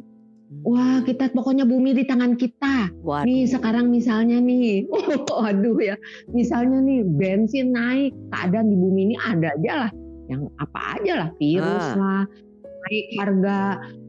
Hmm. 0.51 0.67
Wah, 0.67 0.99
kita 1.07 1.31
pokoknya 1.31 1.63
bumi 1.63 1.95
di 1.95 2.03
tangan 2.03 2.35
kita. 2.35 2.91
Waduh. 3.07 3.23
Nih 3.23 3.47
sekarang 3.47 3.87
misalnya 3.87 4.43
nih, 4.43 4.83
aduh 5.47 5.79
ya, 5.79 5.95
misalnya 6.35 6.83
nih 6.83 7.07
bensin 7.07 7.71
naik, 7.71 8.11
keadaan 8.35 8.67
di 8.67 8.75
bumi 8.75 8.99
ini 9.07 9.15
ada 9.15 9.55
aja 9.55 9.87
lah, 9.87 9.91
yang 10.27 10.51
apa 10.59 10.99
aja 10.99 11.13
lah, 11.23 11.29
virus 11.39 11.87
Ah. 11.87 11.95
lah, 11.95 12.23
naik 12.67 13.05
harga 13.15 13.57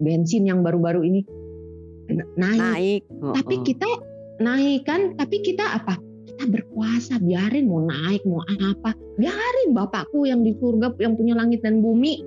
bensin 0.02 0.42
yang 0.42 0.66
baru-baru 0.66 1.06
ini 1.06 1.22
naik. 2.34 2.58
naik 2.58 3.02
Tapi 3.38 3.54
Oh, 3.54 3.60
oh. 3.62 3.64
kita 3.64 3.88
naik 4.42 4.80
kan, 4.82 5.14
tapi 5.14 5.46
kita 5.46 5.78
apa? 5.78 5.94
Kita 6.26 6.50
berkuasa, 6.50 7.22
biarin 7.22 7.70
mau 7.70 7.86
naik 7.86 8.26
mau 8.26 8.42
apa, 8.42 8.98
biarin 9.14 9.70
Bapakku 9.70 10.26
yang 10.26 10.42
di 10.42 10.58
surga 10.58 10.98
yang 10.98 11.14
punya 11.14 11.38
langit 11.38 11.62
dan 11.62 11.78
bumi. 11.78 12.18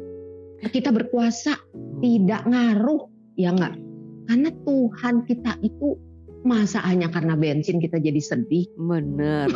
Kita 0.65 0.95
berkuasa, 0.95 1.51
tidak 2.00 2.48
ngaruh, 2.48 3.12
ya 3.36 3.51
enggak? 3.51 3.85
Karena 4.25 4.50
Tuhan 4.65 5.15
kita 5.29 5.62
itu 5.62 5.98
masa 6.46 6.77
hanya 6.86 7.10
karena 7.10 7.34
bensin 7.34 7.82
kita 7.82 7.98
jadi 7.98 8.22
sedih. 8.22 8.70
bener 8.77 9.50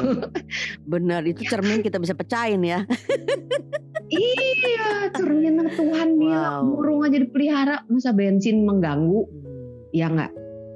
bener 0.89 1.21
itu 1.29 1.45
cermin 1.45 1.85
kita 1.85 2.01
bisa 2.01 2.17
pecahin 2.17 2.65
ya 2.65 2.81
iya, 4.09 5.13
cermin 5.13 5.69
Tuhan 5.77 6.17
bilang 6.17 6.73
Wow. 6.73 6.75
burung 6.81 6.99
aja 7.05 7.17
dipelihara, 7.21 7.85
masa 7.87 8.09
bensin 8.11 8.65
mengganggu? 8.65 9.21
Hmm. 9.21 9.93
Ya 9.93 10.09
enggak? 10.09 10.31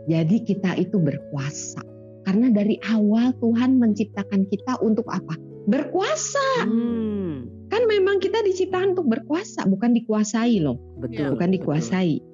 Jadi 0.05 0.37
kita 0.45 0.77
itu 0.77 0.99
berkuasa. 1.01 1.81
Karena 2.23 2.47
dari 2.53 2.79
awal 2.87 3.35
Tuhan 3.41 3.79
menciptakan 3.81 4.47
kita 4.47 4.79
untuk 4.79 5.07
apa? 5.11 5.35
Berkuasa. 5.67 6.67
Hmm. 6.67 7.47
Kan 7.71 7.89
memang 7.89 8.21
kita 8.21 8.43
diciptakan 8.45 8.93
untuk 8.95 9.09
berkuasa, 9.09 9.65
bukan 9.65 9.97
dikuasai 9.97 10.61
loh. 10.61 10.77
betul 11.01 11.35
Bukan 11.35 11.49
betul. 11.51 11.57
dikuasai. 11.59 12.13
Ya. 12.19 12.32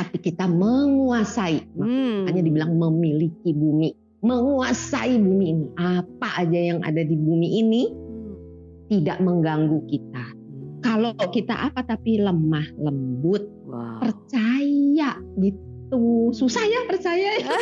Tapi 0.00 0.16
kita 0.16 0.48
menguasai. 0.48 1.60
Hmm. 1.76 2.24
Makanya 2.24 2.42
dibilang 2.48 2.72
memiliki 2.80 3.52
bumi. 3.52 3.92
Menguasai 4.24 5.20
bumi 5.20 5.44
ini. 5.52 5.66
Apa 5.76 6.40
aja 6.40 6.56
yang 6.56 6.80
ada 6.80 7.04
di 7.04 7.16
bumi 7.20 7.60
ini 7.60 7.82
Hmm. 7.92 8.32
tidak 8.88 9.20
mengganggu 9.20 9.84
kita. 9.92 10.24
Hmm. 10.24 10.80
Kalau 10.80 11.12
kita 11.28 11.68
apa 11.68 11.84
tapi 11.84 12.16
lemah, 12.16 12.64
lembut, 12.80 13.44
wow 13.68 14.00
percaya 14.00 15.20
gitu. 15.36 15.69
Susah 16.30 16.62
ya 16.62 16.80
percaya. 16.86 17.30
ya. 17.36 17.50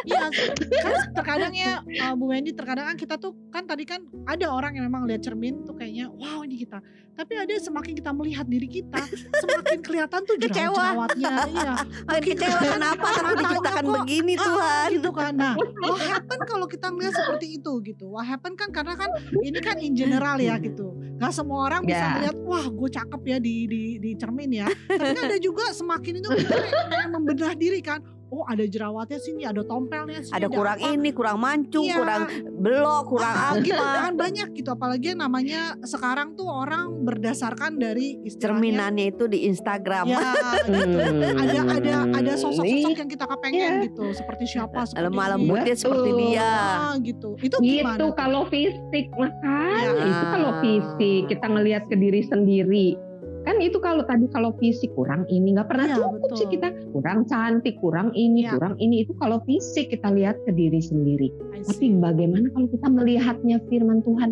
Iya, 0.00 0.32
kan 0.80 1.12
terkadang 1.12 1.52
ya 1.52 1.84
uh, 1.84 2.16
Bu 2.16 2.32
Wendy 2.32 2.56
terkadang 2.56 2.88
kan 2.88 2.96
kita 2.96 3.20
tuh 3.20 3.36
kan 3.52 3.68
tadi 3.68 3.84
kan 3.84 4.00
ada 4.24 4.48
orang 4.48 4.72
yang 4.72 4.88
memang 4.88 5.04
lihat 5.04 5.20
cermin 5.20 5.60
tuh 5.60 5.76
kayaknya 5.76 6.08
wow 6.08 6.40
ini 6.40 6.56
kita. 6.56 6.80
Tapi 7.12 7.36
ada 7.36 7.52
semakin 7.60 7.92
kita 7.92 8.08
melihat 8.16 8.48
diri 8.48 8.64
kita, 8.64 8.96
semakin 9.36 9.84
kelihatan 9.84 10.24
tuh 10.24 10.40
Kecewa. 10.40 10.72
jerawat-jerawatnya. 10.72 11.32
Iya. 11.52 11.72
Makin 12.08 12.22
kecewa 12.32 12.60
kenapa 12.64 13.06
aku 13.12 13.32
diciptakan 13.36 13.84
kok, 13.84 13.92
begini 14.00 14.32
ah, 14.32 14.40
Tuhan. 14.40 14.88
gitu 14.96 15.10
kan. 15.12 15.32
Nah, 15.36 15.54
what 15.84 16.00
happen 16.16 16.38
kalau 16.48 16.64
kita 16.64 16.86
ngeliat 16.88 17.12
seperti 17.12 17.46
itu 17.60 17.72
gitu. 17.84 18.04
What 18.08 18.24
happen 18.24 18.56
kan 18.56 18.72
karena 18.72 18.96
kan 18.96 19.12
ini 19.36 19.58
kan 19.60 19.76
in 19.76 19.92
general 19.92 20.40
ya 20.40 20.56
gitu. 20.56 20.96
Gak 21.20 21.36
semua 21.36 21.68
orang 21.68 21.84
bisa 21.84 22.00
Ya. 22.00 22.08
melihat 22.16 22.36
wah 22.40 22.64
gue 22.64 22.88
cakep 22.88 23.20
ya 23.28 23.36
di 23.36 23.68
di 23.68 23.82
di 24.00 24.10
cermin 24.16 24.48
ya. 24.56 24.68
Tapi 24.88 25.12
kan 25.12 25.24
ada 25.28 25.36
juga 25.36 25.68
semakin 25.76 26.24
itu 26.24 26.28
kita 26.32 26.56
kayak 26.56 27.08
pengen 27.50 27.52
membedah 27.52 27.56
diri 27.58 27.82
kan. 27.82 28.00
Oh 28.30 28.46
ada 28.46 28.62
jerawatnya 28.62 29.18
sini, 29.18 29.42
ada 29.42 29.66
tompelnya 29.66 30.22
sini, 30.22 30.30
Ada 30.30 30.46
kurang 30.46 30.78
apa. 30.78 30.94
ini, 30.94 31.10
kurang 31.10 31.42
mancung, 31.42 31.82
Iya. 31.82 31.98
kurang 31.98 32.22
belok, 32.56 33.02
kurang 33.10 33.34
Ah, 33.34 33.50
apa. 33.50 33.58
gitu 33.58 33.82
kan 33.82 34.12
banyak 34.14 34.48
gitu 34.54 34.70
apalagi 34.70 35.06
yang 35.10 35.20
namanya 35.20 35.60
sekarang 35.82 36.38
tuh 36.38 36.46
orang 36.46 37.02
berdasarkan 37.02 37.74
dari 37.74 38.22
Cerminannya 38.30 39.10
itu 39.10 39.26
di 39.26 39.50
Instagram. 39.50 40.06
ya 40.06 40.30
gitu. 40.62 40.78
Hmm. 41.02 41.42
ada 41.42 41.58
ada 41.74 41.94
ada 42.14 42.32
sosok-sosok 42.36 42.94
yang 42.96 43.10
kita 43.10 43.26
kepengen 43.26 43.58
Iya. 43.58 43.84
gitu 43.90 44.04
seperti 44.14 44.44
siapa 44.46 44.86
seperti 44.86 45.02
Lemah 45.02 45.26
ini. 45.26 45.32
lembutnya 45.34 45.74
seperti 45.74 46.10
dia. 46.14 46.46
Ah, 46.46 46.94
gitu 47.02 47.28
itu 47.34 47.56
Gitu 47.58 47.82
gimana 47.82 47.98
tuh? 47.98 48.10
kalau 48.14 48.42
fisik 48.46 49.06
makanya 49.10 49.74
Ya. 49.90 50.06
itu 50.06 50.24
kalau 50.28 50.50
fisik 50.62 51.22
kita 51.26 51.46
ngelihat 51.48 51.82
ke 51.84 51.96
diri 51.96 52.22
sendiri 52.22 52.94
kan 53.40 53.56
itu 53.58 53.80
kalau 53.80 54.04
tadi 54.04 54.28
kalau 54.28 54.52
fisik 54.60 54.92
kurang 54.92 55.24
ini 55.32 55.56
nggak 55.56 55.68
pernah 55.68 55.86
Iya, 55.88 55.96
cukup 55.96 56.30
sih 56.36 56.44
betul. 56.44 56.52
kita 56.58 56.68
kurang 56.92 57.18
cantik 57.24 57.74
kurang 57.80 58.08
ini 58.12 58.44
Iya. 58.44 58.52
kurang 58.56 58.74
ini 58.76 59.04
itu 59.04 59.12
kalau 59.16 59.40
fisik 59.48 59.88
kita 59.90 60.12
lihat 60.12 60.36
ke 60.44 60.52
diri 60.52 60.80
sendiri 60.80 61.32
tapi 61.64 61.96
bagaimana 61.96 62.52
kalau 62.52 62.68
kita 62.68 62.88
melihatnya 62.92 63.56
firman 63.72 64.04
Tuhan 64.04 64.30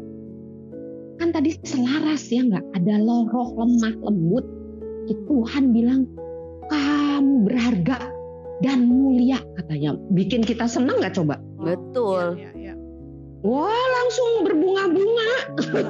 kan 1.19 1.29
tadi 1.35 1.57
selaras 1.65 2.29
ya 2.31 2.45
nggak 2.47 2.65
ada 2.79 2.95
roh 3.05 3.49
lemah 3.57 3.95
lembut 4.05 4.45
Tuhan 5.09 5.73
bilang 5.73 6.05
kamu 6.69 7.49
berharga 7.49 8.12
dan 8.61 8.85
mulia 8.85 9.38
katanya 9.57 9.95
bikin 10.12 10.43
kita 10.43 10.67
senang 10.67 10.99
nggak 10.99 11.15
coba. 11.15 11.38
Betul. 11.62 12.37
Iya, 12.37 12.50
iya, 12.59 12.75
iya. 12.75 12.75
Wah 13.40 13.85
langsung 13.95 14.30
berbunga-bunga 14.45 15.30
betul. 15.57 15.87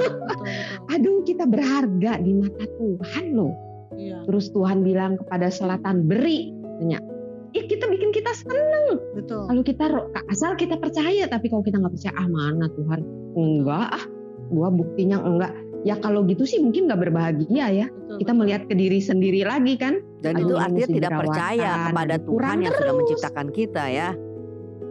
aduh 0.91 1.19
kita 1.25 1.45
berharga 1.45 2.19
di 2.21 2.33
mata 2.35 2.65
Tuhan 2.77 3.27
loh. 3.33 3.55
Iya, 3.99 4.23
Terus 4.31 4.55
Tuhan 4.55 4.87
bilang 4.87 5.19
kepada 5.19 5.51
selatan 5.51 6.07
beri, 6.07 6.55
tanya. 6.79 7.03
Ih 7.51 7.67
kita 7.67 7.91
bikin 7.91 8.15
kita 8.15 8.31
senang. 8.31 9.01
betul. 9.11 9.43
Kalau 9.49 9.63
kita 9.67 9.85
asal 10.31 10.55
kita 10.55 10.79
percaya, 10.79 11.27
tapi 11.27 11.51
kalau 11.51 11.67
kita 11.67 11.83
nggak 11.83 11.99
percaya, 11.99 12.15
ah 12.15 12.29
mana 12.31 12.71
Tuhan? 12.79 13.01
Enggak 13.35 13.89
ah, 13.91 14.05
gua 14.53 14.69
buktinya 14.71 15.19
enggak. 15.19 15.51
Ya 15.83 15.99
kalau 15.99 16.23
gitu 16.27 16.47
sih 16.47 16.63
mungkin 16.63 16.87
nggak 16.87 17.11
berbahagia 17.11 17.67
ya. 17.75 17.87
betul, 17.91 18.17
Kita 18.23 18.31
betul. 18.31 18.39
melihat 18.39 18.63
ke 18.71 18.75
diri 18.79 19.01
sendiri 19.03 19.41
lagi 19.43 19.75
kan. 19.75 19.99
Dan 20.23 20.33
Kalau 20.39 20.43
itu 20.47 20.53
yang 20.55 20.63
artinya 20.63 20.89
tidak 20.95 21.13
percaya 21.19 21.71
kepada 21.91 22.17
Tuhan 22.23 22.57
yang 22.63 22.75
sudah 22.75 22.87
terus. 22.95 23.01
menciptakan 23.03 23.47
kita 23.51 23.85
ya. 23.91 24.09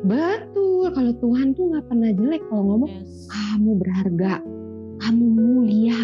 Betul. 0.07 0.85
Kalau 0.95 1.13
Tuhan 1.19 1.47
tuh 1.53 1.63
nggak 1.75 1.85
pernah 1.91 2.11
jelek 2.15 2.41
kalau 2.47 2.63
ngomong 2.73 2.91
Yes. 2.91 3.27
kamu 3.27 3.71
berharga, 3.77 4.33
kamu 5.03 5.25
mulia, 5.27 5.99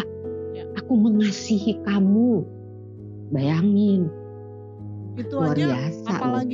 Ya. 0.52 0.64
aku 0.76 0.92
mengasihi 0.94 1.80
kamu. 1.82 2.44
Bayangin, 3.32 4.12
itu 5.16 5.32
luar 5.34 5.56
aja 5.56 5.66
biasa. 5.66 6.12
loh. 6.12 6.44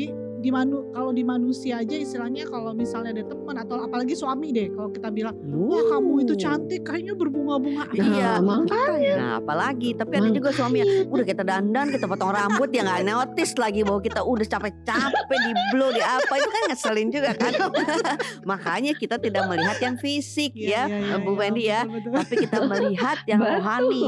Di 0.40 0.48
manu 0.48 0.88
kalau 0.90 1.12
di 1.12 1.20
manusia 1.20 1.78
aja 1.78 1.92
istilahnya 1.92 2.48
kalau 2.48 2.72
misalnya 2.72 3.12
ada 3.12 3.24
teman 3.24 3.56
atau 3.56 3.76
apalagi 3.80 4.12
suami 4.12 4.50
deh 4.50 4.72
kalau 4.72 4.88
kita 4.88 5.08
bilang 5.08 5.36
wah 5.52 5.84
kamu 5.86 6.24
itu 6.24 6.34
cantik 6.34 6.80
kayaknya 6.82 7.12
berbunga-bunga 7.12 7.84
Nah, 7.90 7.96
Iya. 8.00 8.32
makanya. 8.50 9.14
Nah 9.16 9.30
apalagi 9.38 9.92
tapi 9.92 10.12
ada 10.16 10.28
juga 10.28 10.48
suami 10.50 10.80
yang 10.80 10.90
udah 11.06 11.24
kita 11.24 11.42
dandan 11.42 11.86
kita 11.88 12.04
potong 12.04 12.32
rambut 12.32 12.68
ya 12.70 12.80
nggak 12.80 13.04
notice 13.04 13.52
lagi 13.54 13.84
bahwa 13.84 14.00
kita 14.00 14.20
udah 14.20 14.46
capek-capek 14.46 15.38
di 15.38 15.52
blow 15.70 15.90
di 15.90 16.00
apa. 16.00 16.32
Itu 16.34 16.48
kan 16.48 16.62
ngeselin 16.68 17.08
juga 17.10 17.30
kan? 17.34 17.52
Makanya 18.50 18.92
kita 18.94 19.16
tidak 19.16 19.44
melihat 19.46 19.76
yang 19.78 19.96
fisik 19.96 20.52
Iya, 20.52 20.88
ya 20.88 21.16
Bu 21.18 21.36
Wendy 21.36 21.68
ya. 21.68 21.84
Betul, 21.84 22.00
betul. 22.00 22.12
tapi 22.16 22.34
kita 22.40 22.58
melihat 22.64 23.18
yang 23.26 23.40
rohani. 23.40 24.02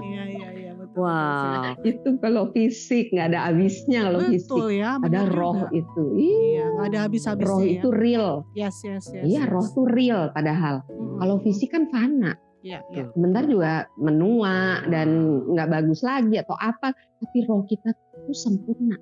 Iya 0.00 0.22
iya 0.24 0.46
iya 0.48 0.55
wow 0.96 1.76
Itu 1.80 2.16
kalau 2.18 2.50
fisik 2.50 3.12
nggak 3.12 3.30
ada 3.30 3.40
habisnya 3.46 4.08
kalau 4.08 4.20
fisik. 4.26 4.48
betul 4.50 4.68
ya 4.72 4.90
Ada 4.98 5.20
roh 5.28 5.56
juga. 5.62 5.68
itu. 5.72 6.02
Iya 6.16 6.64
nggak 6.72 6.86
ada 6.88 7.00
habis-habisnya 7.04 7.46
roh 7.46 7.60
ya. 7.60 7.72
itu 7.76 7.88
real. 7.90 8.28
yes 8.52 8.76
yes 8.82 9.04
yes 9.12 9.22
Iya, 9.22 9.42
yes. 9.44 9.52
roh 9.52 9.64
itu 9.64 9.82
real 9.86 10.22
padahal. 10.30 10.80
Mm-mm. 10.88 11.18
Kalau 11.18 11.36
fisik 11.40 11.70
kan 11.70 11.84
fana. 11.86 12.32
iya 12.60 12.80
iya 12.90 13.06
Sebentar 13.08 13.44
juga 13.44 13.72
menua 13.96 14.56
dan 14.88 15.08
nggak 15.46 15.68
bagus 15.70 16.00
lagi 16.00 16.34
atau 16.36 16.56
apa. 16.56 16.90
Tapi 16.90 17.38
roh 17.44 17.62
kita 17.62 17.92
itu 18.22 18.32
sempurna. 18.32 18.96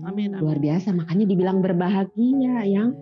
Amin, 0.00 0.32
amin. 0.32 0.40
Luar 0.40 0.56
biasa. 0.56 0.94
Makanya 0.94 1.26
dibilang 1.26 1.58
berbahagia 1.60 2.62
yang 2.64 2.94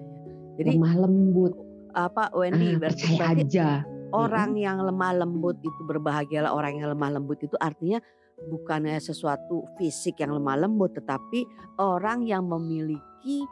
jadi 0.56 0.74
lemah 0.74 0.94
lembut. 0.98 1.54
apa 1.90 2.26
Ah, 2.26 2.34
Wendy 2.34 2.74
berarti, 2.74 3.00
percaya 3.06 3.18
berarti 3.34 3.42
aja. 3.48 3.68
orang 4.10 4.54
yang 4.54 4.78
lemah 4.78 5.12
lembut 5.16 5.56
itu 5.58 5.80
berbahagialah 5.82 6.50
orang 6.50 6.76
yang 6.76 6.88
lemah 6.88 7.10
lembut 7.12 7.38
itu 7.38 7.56
artinya 7.58 7.98
bukannya 8.40 8.98
sesuatu 8.98 9.66
fisik 9.74 10.18
yang 10.18 10.30
lemah 10.30 10.56
lembut 10.60 10.94
tetapi 10.94 11.42
orang 11.76 12.22
yang 12.22 12.44
memiliki 12.44 13.42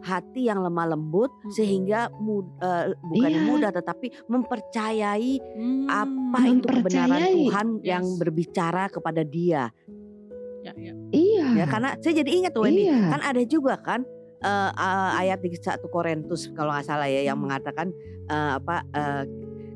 hati 0.00 0.46
yang 0.46 0.60
lemah 0.60 0.90
lembut 0.90 1.30
Mm-mm. 1.32 1.54
sehingga 1.54 2.12
mud, 2.14 2.44
eh, 2.58 2.92
bukannya 3.00 3.40
Iya. 3.40 3.46
mudah 3.46 3.70
tetapi 3.72 4.06
mempercayai 4.26 5.32
Hmm, 5.54 5.86
apa 5.86 6.40
itu 6.46 6.66
kebenaran. 6.66 7.30
Tuhan 7.32 7.66
yang 7.82 8.04
Yes. 8.04 8.18
berbicara 8.18 8.84
kepada 8.86 9.22
dia 9.22 9.70
ya, 10.60 10.72
ya. 10.76 10.92
Iya. 11.08 11.46
ya 11.54 11.64
karena 11.64 11.96
saya 11.96 12.20
jadi 12.20 12.30
ingat 12.30 12.54
Wendy 12.54 12.84
Iya. 12.84 13.00
kan 13.08 13.20
ada 13.22 13.42
juga 13.42 13.74
kan 13.78 14.02
eh, 14.38 14.70
eh, 14.70 15.10
ayat 15.18 15.38
di 15.40 15.50
1 15.50 15.88
Korintus 15.88 16.46
kalau 16.52 16.70
nggak 16.70 16.84
salah 16.84 17.08
ya 17.08 17.24
yang 17.24 17.38
Hmm. 17.38 17.48
mengatakan 17.48 17.88
eh, 18.28 18.50
apa 18.54 18.84
eh, 18.92 19.24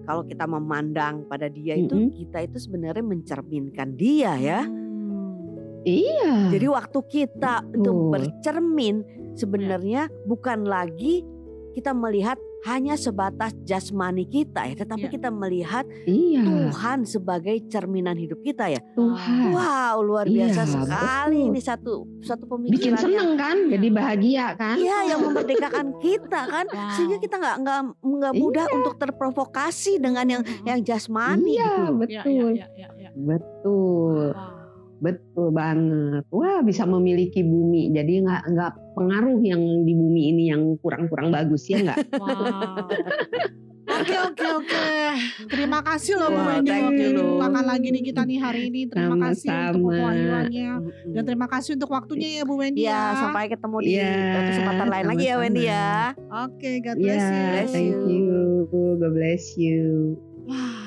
kalau 0.02 0.22
kita 0.26 0.44
memandang 0.46 1.26
pada 1.30 1.46
dia 1.46 1.78
itu 1.78 1.94
Mm-mm. 1.94 2.14
kita 2.18 2.44
itu 2.46 2.58
sebenarnya 2.58 3.04
mencerminkan 3.04 3.94
dia 3.94 4.34
ya. 4.38 4.60
Hmm. 4.66 5.82
Iya. 5.82 6.54
Jadi 6.54 6.66
waktu 6.70 6.98
kita 7.10 7.54
itu 7.74 7.90
Betul. 7.90 8.10
bercermin 8.14 8.96
sebenarnya 9.34 10.06
bukan 10.26 10.62
lagi 10.66 11.26
kita 11.74 11.90
melihat 11.96 12.38
hanya 12.62 12.94
sebatas 12.94 13.50
jasmani 13.62 14.22
kita 14.24 14.62
ya, 14.64 14.74
tetapi 14.76 15.06
Iya. 15.06 15.12
kita 15.12 15.28
melihat 15.28 15.84
iya. 16.04 16.42
Tuhan 16.42 17.02
sebagai 17.02 17.58
cerminan 17.66 18.14
hidup 18.14 18.38
kita 18.40 18.68
ya. 18.68 18.78
Tuhan. 18.94 19.50
Wow, 19.50 19.96
luar 20.00 20.24
Iya, 20.24 20.46
biasa 20.46 20.62
sekali 20.68 21.42
betul. 21.42 21.50
ini 21.50 21.60
satu 21.60 21.92
satu 22.20 22.44
pemikiran 22.46 22.74
Bikin 22.78 22.92
yang- 22.92 23.02
seneng 23.02 23.30
kan? 23.34 23.56
Jadi 23.66 23.88
bahagia 23.88 24.46
kan? 24.54 24.76
Iya, 24.76 24.98
yang 25.08 25.20
memerdekakan 25.22 25.86
kita 25.98 26.40
kan, 26.44 26.66
Wow. 26.66 26.90
sehingga 26.94 27.16
kita 27.18 27.36
nggak 27.36 27.56
nggak 27.60 27.80
nggak 27.98 28.32
mudah 28.36 28.66
untuk 28.72 28.94
terprovokasi 28.96 29.98
dengan 29.98 30.24
yang 30.24 30.42
yang 30.62 30.78
jasmani 30.80 31.58
Iya, 31.58 31.66
gitu. 31.66 31.74
Ya, 31.74 31.82
ya, 31.82 31.92
betul. 31.98 32.50
ya, 32.54 32.66
ya, 32.72 32.88
ya. 32.96 33.10
Betul. 33.12 34.26
Wow. 34.32 34.61
Betul 35.02 35.50
banget. 35.50 36.22
Wah, 36.30 36.62
bisa 36.62 36.86
memiliki 36.86 37.42
bumi. 37.42 37.90
Jadi 37.90 38.22
nggak 38.22 38.42
nggak 38.48 38.72
pengaruh 38.94 39.42
yang 39.42 39.58
di 39.82 39.92
bumi 39.92 40.30
ini 40.30 40.44
yang 40.48 40.78
kurang-kurang 40.78 41.28
bagus 41.28 41.66
ya 41.66 41.82
nggak? 41.82 41.98
Wow. 42.14 42.86
Oke 43.92 44.14
oke 44.16 44.46
oke. 44.56 44.86
Terima 45.50 45.82
kasih 45.82 46.14
loh 46.14 46.30
Bu 46.30 46.40
Wendy 46.40 46.70
thank 46.70 46.94
dibukakan 47.12 47.64
lagi 47.66 47.88
nih 47.90 48.02
kita 48.04 48.22
nih 48.22 48.38
hari 48.38 48.70
ini. 48.70 48.86
Terima 48.86 49.18
kasih 49.20 49.50
untuk 49.50 49.58
Sama-sama. 49.74 49.90
pewahyuannya 49.90 50.70
Mm-mm. 50.78 51.12
dan 51.12 51.22
terima 51.26 51.46
kasih 51.50 51.70
untuk 51.74 51.90
waktunya 51.90 52.28
ya 52.32 52.42
Bu 52.42 52.54
Wendy 52.56 52.82
Ya, 52.82 52.94
ya. 52.94 53.18
sampai 53.18 53.50
ketemu 53.50 53.76
di 53.82 53.90
Iya, 53.92 54.14
kesempatan 54.48 54.86
lain 54.86 55.06
lagi 55.10 55.24
ya 55.26 55.36
Wendy 55.36 55.64
ya. 55.66 56.14
Oke, 56.30 56.70
God 56.78 56.96
bless 56.96 57.20
Iya, 57.20 57.26
you. 57.28 57.42
Bless 57.50 57.70
thank 57.70 57.90
you. 57.90 58.06
you. 58.06 58.30
God 58.96 59.12
bless 59.12 59.44
you. 59.58 59.82
Wah. 60.46 60.81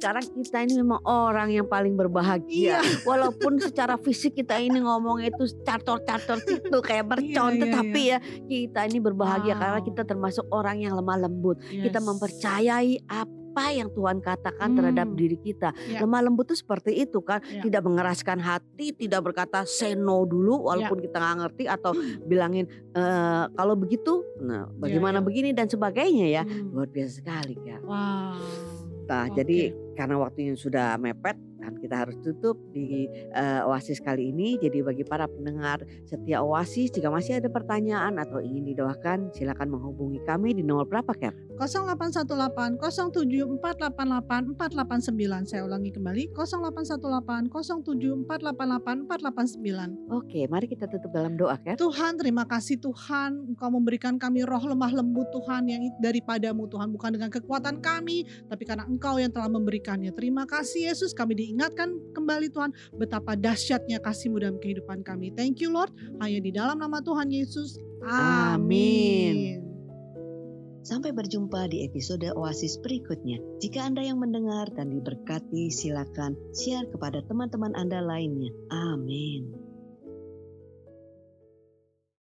Sekarang 0.00 0.24
kita 0.32 0.64
ini 0.64 0.80
memang 0.80 1.04
orang 1.04 1.52
yang 1.52 1.68
paling 1.68 1.92
berbahagia. 1.92 2.48
Iya. 2.48 2.80
Walaupun 3.10 3.60
secara 3.60 4.00
fisik 4.00 4.32
kita 4.32 4.56
ini 4.56 4.80
ngomong 4.80 5.20
itu 5.20 5.44
cartor-cartor 5.60 6.40
itu 6.40 6.78
kayak 6.80 7.04
mercon, 7.04 7.52
Iya, 7.52 7.52
iya, 7.52 7.60
tetapi 7.60 8.00
ya 8.08 8.18
kita 8.48 8.80
ini 8.88 8.98
berbahagia 8.98 9.52
Wow. 9.52 9.60
karena 9.60 9.80
kita 9.84 10.02
termasuk 10.02 10.48
orang 10.48 10.80
yang 10.80 10.96
lemah 10.96 11.20
lembut. 11.20 11.60
Kita 11.60 12.00
Yes. 12.00 12.06
mempercayai 12.06 12.92
apa 13.06 13.64
yang 13.68 13.90
Tuhan 13.90 14.22
katakan 14.22 14.72
terhadap 14.72 15.10
Hmm. 15.10 15.18
diri 15.18 15.36
kita. 15.36 15.74
Ya. 15.84 16.00
Lemah 16.00 16.22
lembut 16.22 16.48
itu 16.48 16.56
seperti 16.56 16.96
itu 16.96 17.20
kan, 17.20 17.42
Ya. 17.42 17.60
tidak 17.60 17.82
mengeraskan 17.82 18.38
hati, 18.38 18.94
tidak 18.94 19.20
berkata 19.22 19.66
say 19.66 19.92
no 19.92 20.22
dulu 20.22 20.64
walaupun 20.64 21.02
kita 21.02 21.18
nggak 21.18 21.36
ngerti 21.44 21.64
atau 21.66 21.92
bilangin 22.24 22.64
"Eh, 22.90 23.44
kalau 23.52 23.74
begitu, 23.74 24.22
nah 24.40 24.64
bagaimana 24.72 25.18
ya. 25.18 25.24
begini 25.26 25.50
dan 25.50 25.66
sebagainya 25.66 26.26
ya. 26.30 26.42
Hmm. 26.46 26.72
Luar 26.72 26.88
biasa 26.88 27.20
sekali 27.20 27.58
kan. 27.58 27.80
Wow. 27.82 28.69
Nah, 29.10 29.26
Oke. 29.26 29.42
jadi 29.42 29.74
karena 29.98 30.22
waktunya 30.22 30.54
sudah 30.54 30.94
mepet 30.94 31.34
dan 31.60 31.76
kita 31.78 32.04
harus 32.06 32.16
tutup 32.24 32.56
di 32.72 33.06
uh, 33.36 33.68
Oasis 33.68 34.00
kali 34.00 34.32
ini. 34.32 34.56
Jadi 34.58 34.80
bagi 34.80 35.04
para 35.04 35.28
pendengar 35.28 35.84
setia 36.08 36.40
Oasis 36.42 36.90
jika 36.90 37.12
masih 37.12 37.38
ada 37.38 37.48
pertanyaan 37.52 38.16
atau 38.18 38.40
ingin 38.40 38.72
didoakan 38.74 39.30
silakan 39.36 39.70
menghubungi 39.76 40.20
kami 40.24 40.56
di 40.56 40.64
nomor 40.64 40.88
berapa 40.88 41.12
Ker? 41.14 41.34
0818 41.60 42.80
07488 42.80 44.56
489. 44.56 45.50
Saya 45.50 45.62
ulangi 45.68 45.92
kembali 45.92 46.32
0818 46.32 47.52
07488 47.52 49.06
489. 49.06 50.10
Oke, 50.10 50.48
mari 50.48 50.66
kita 50.66 50.88
tutup 50.88 51.12
dalam 51.12 51.36
doa 51.36 51.60
Ker. 51.60 51.76
Tuhan, 51.76 52.16
terima 52.16 52.48
kasih 52.48 52.80
Tuhan, 52.80 53.52
Engkau 53.52 53.68
memberikan 53.68 54.16
kami 54.16 54.42
roh 54.48 54.62
lemah 54.64 54.92
lembut 54.94 55.28
Tuhan 55.30 55.68
yang 55.68 55.82
daripadamu 56.00 56.64
Tuhan, 56.70 56.88
bukan 56.94 57.10
dengan 57.12 57.28
kekuatan 57.28 57.84
kami, 57.84 58.24
tapi 58.48 58.62
karena 58.64 58.88
Engkau 58.88 59.20
yang 59.20 59.28
telah 59.28 59.52
memberikannya. 59.52 60.10
Terima 60.16 60.48
kasih 60.48 60.90
Yesus, 60.92 61.12
kami 61.12 61.36
diingatkan 61.50 61.98
kembali 62.14 62.54
Tuhan 62.54 62.70
betapa 62.94 63.34
dahsyatnya 63.34 63.98
kasih-Mu 63.98 64.38
dalam 64.38 64.62
kehidupan 64.62 65.02
kami. 65.02 65.34
Thank 65.34 65.58
you 65.58 65.74
Lord, 65.74 65.90
hanya 66.22 66.38
di 66.38 66.54
dalam 66.54 66.78
nama 66.78 67.02
Tuhan 67.02 67.34
Yesus. 67.34 67.74
Amin. 68.06 69.66
Sampai 70.80 71.12
berjumpa 71.12 71.68
di 71.68 71.84
episode 71.84 72.24
Oasis 72.38 72.80
berikutnya. 72.80 73.36
Jika 73.60 73.84
Anda 73.84 74.00
yang 74.00 74.22
mendengar 74.22 74.70
dan 74.72 74.94
diberkati, 74.94 75.68
silakan 75.68 76.38
share 76.56 76.88
kepada 76.88 77.20
teman-teman 77.28 77.76
Anda 77.76 78.00
lainnya. 78.00 78.48
Amin. 78.72 79.69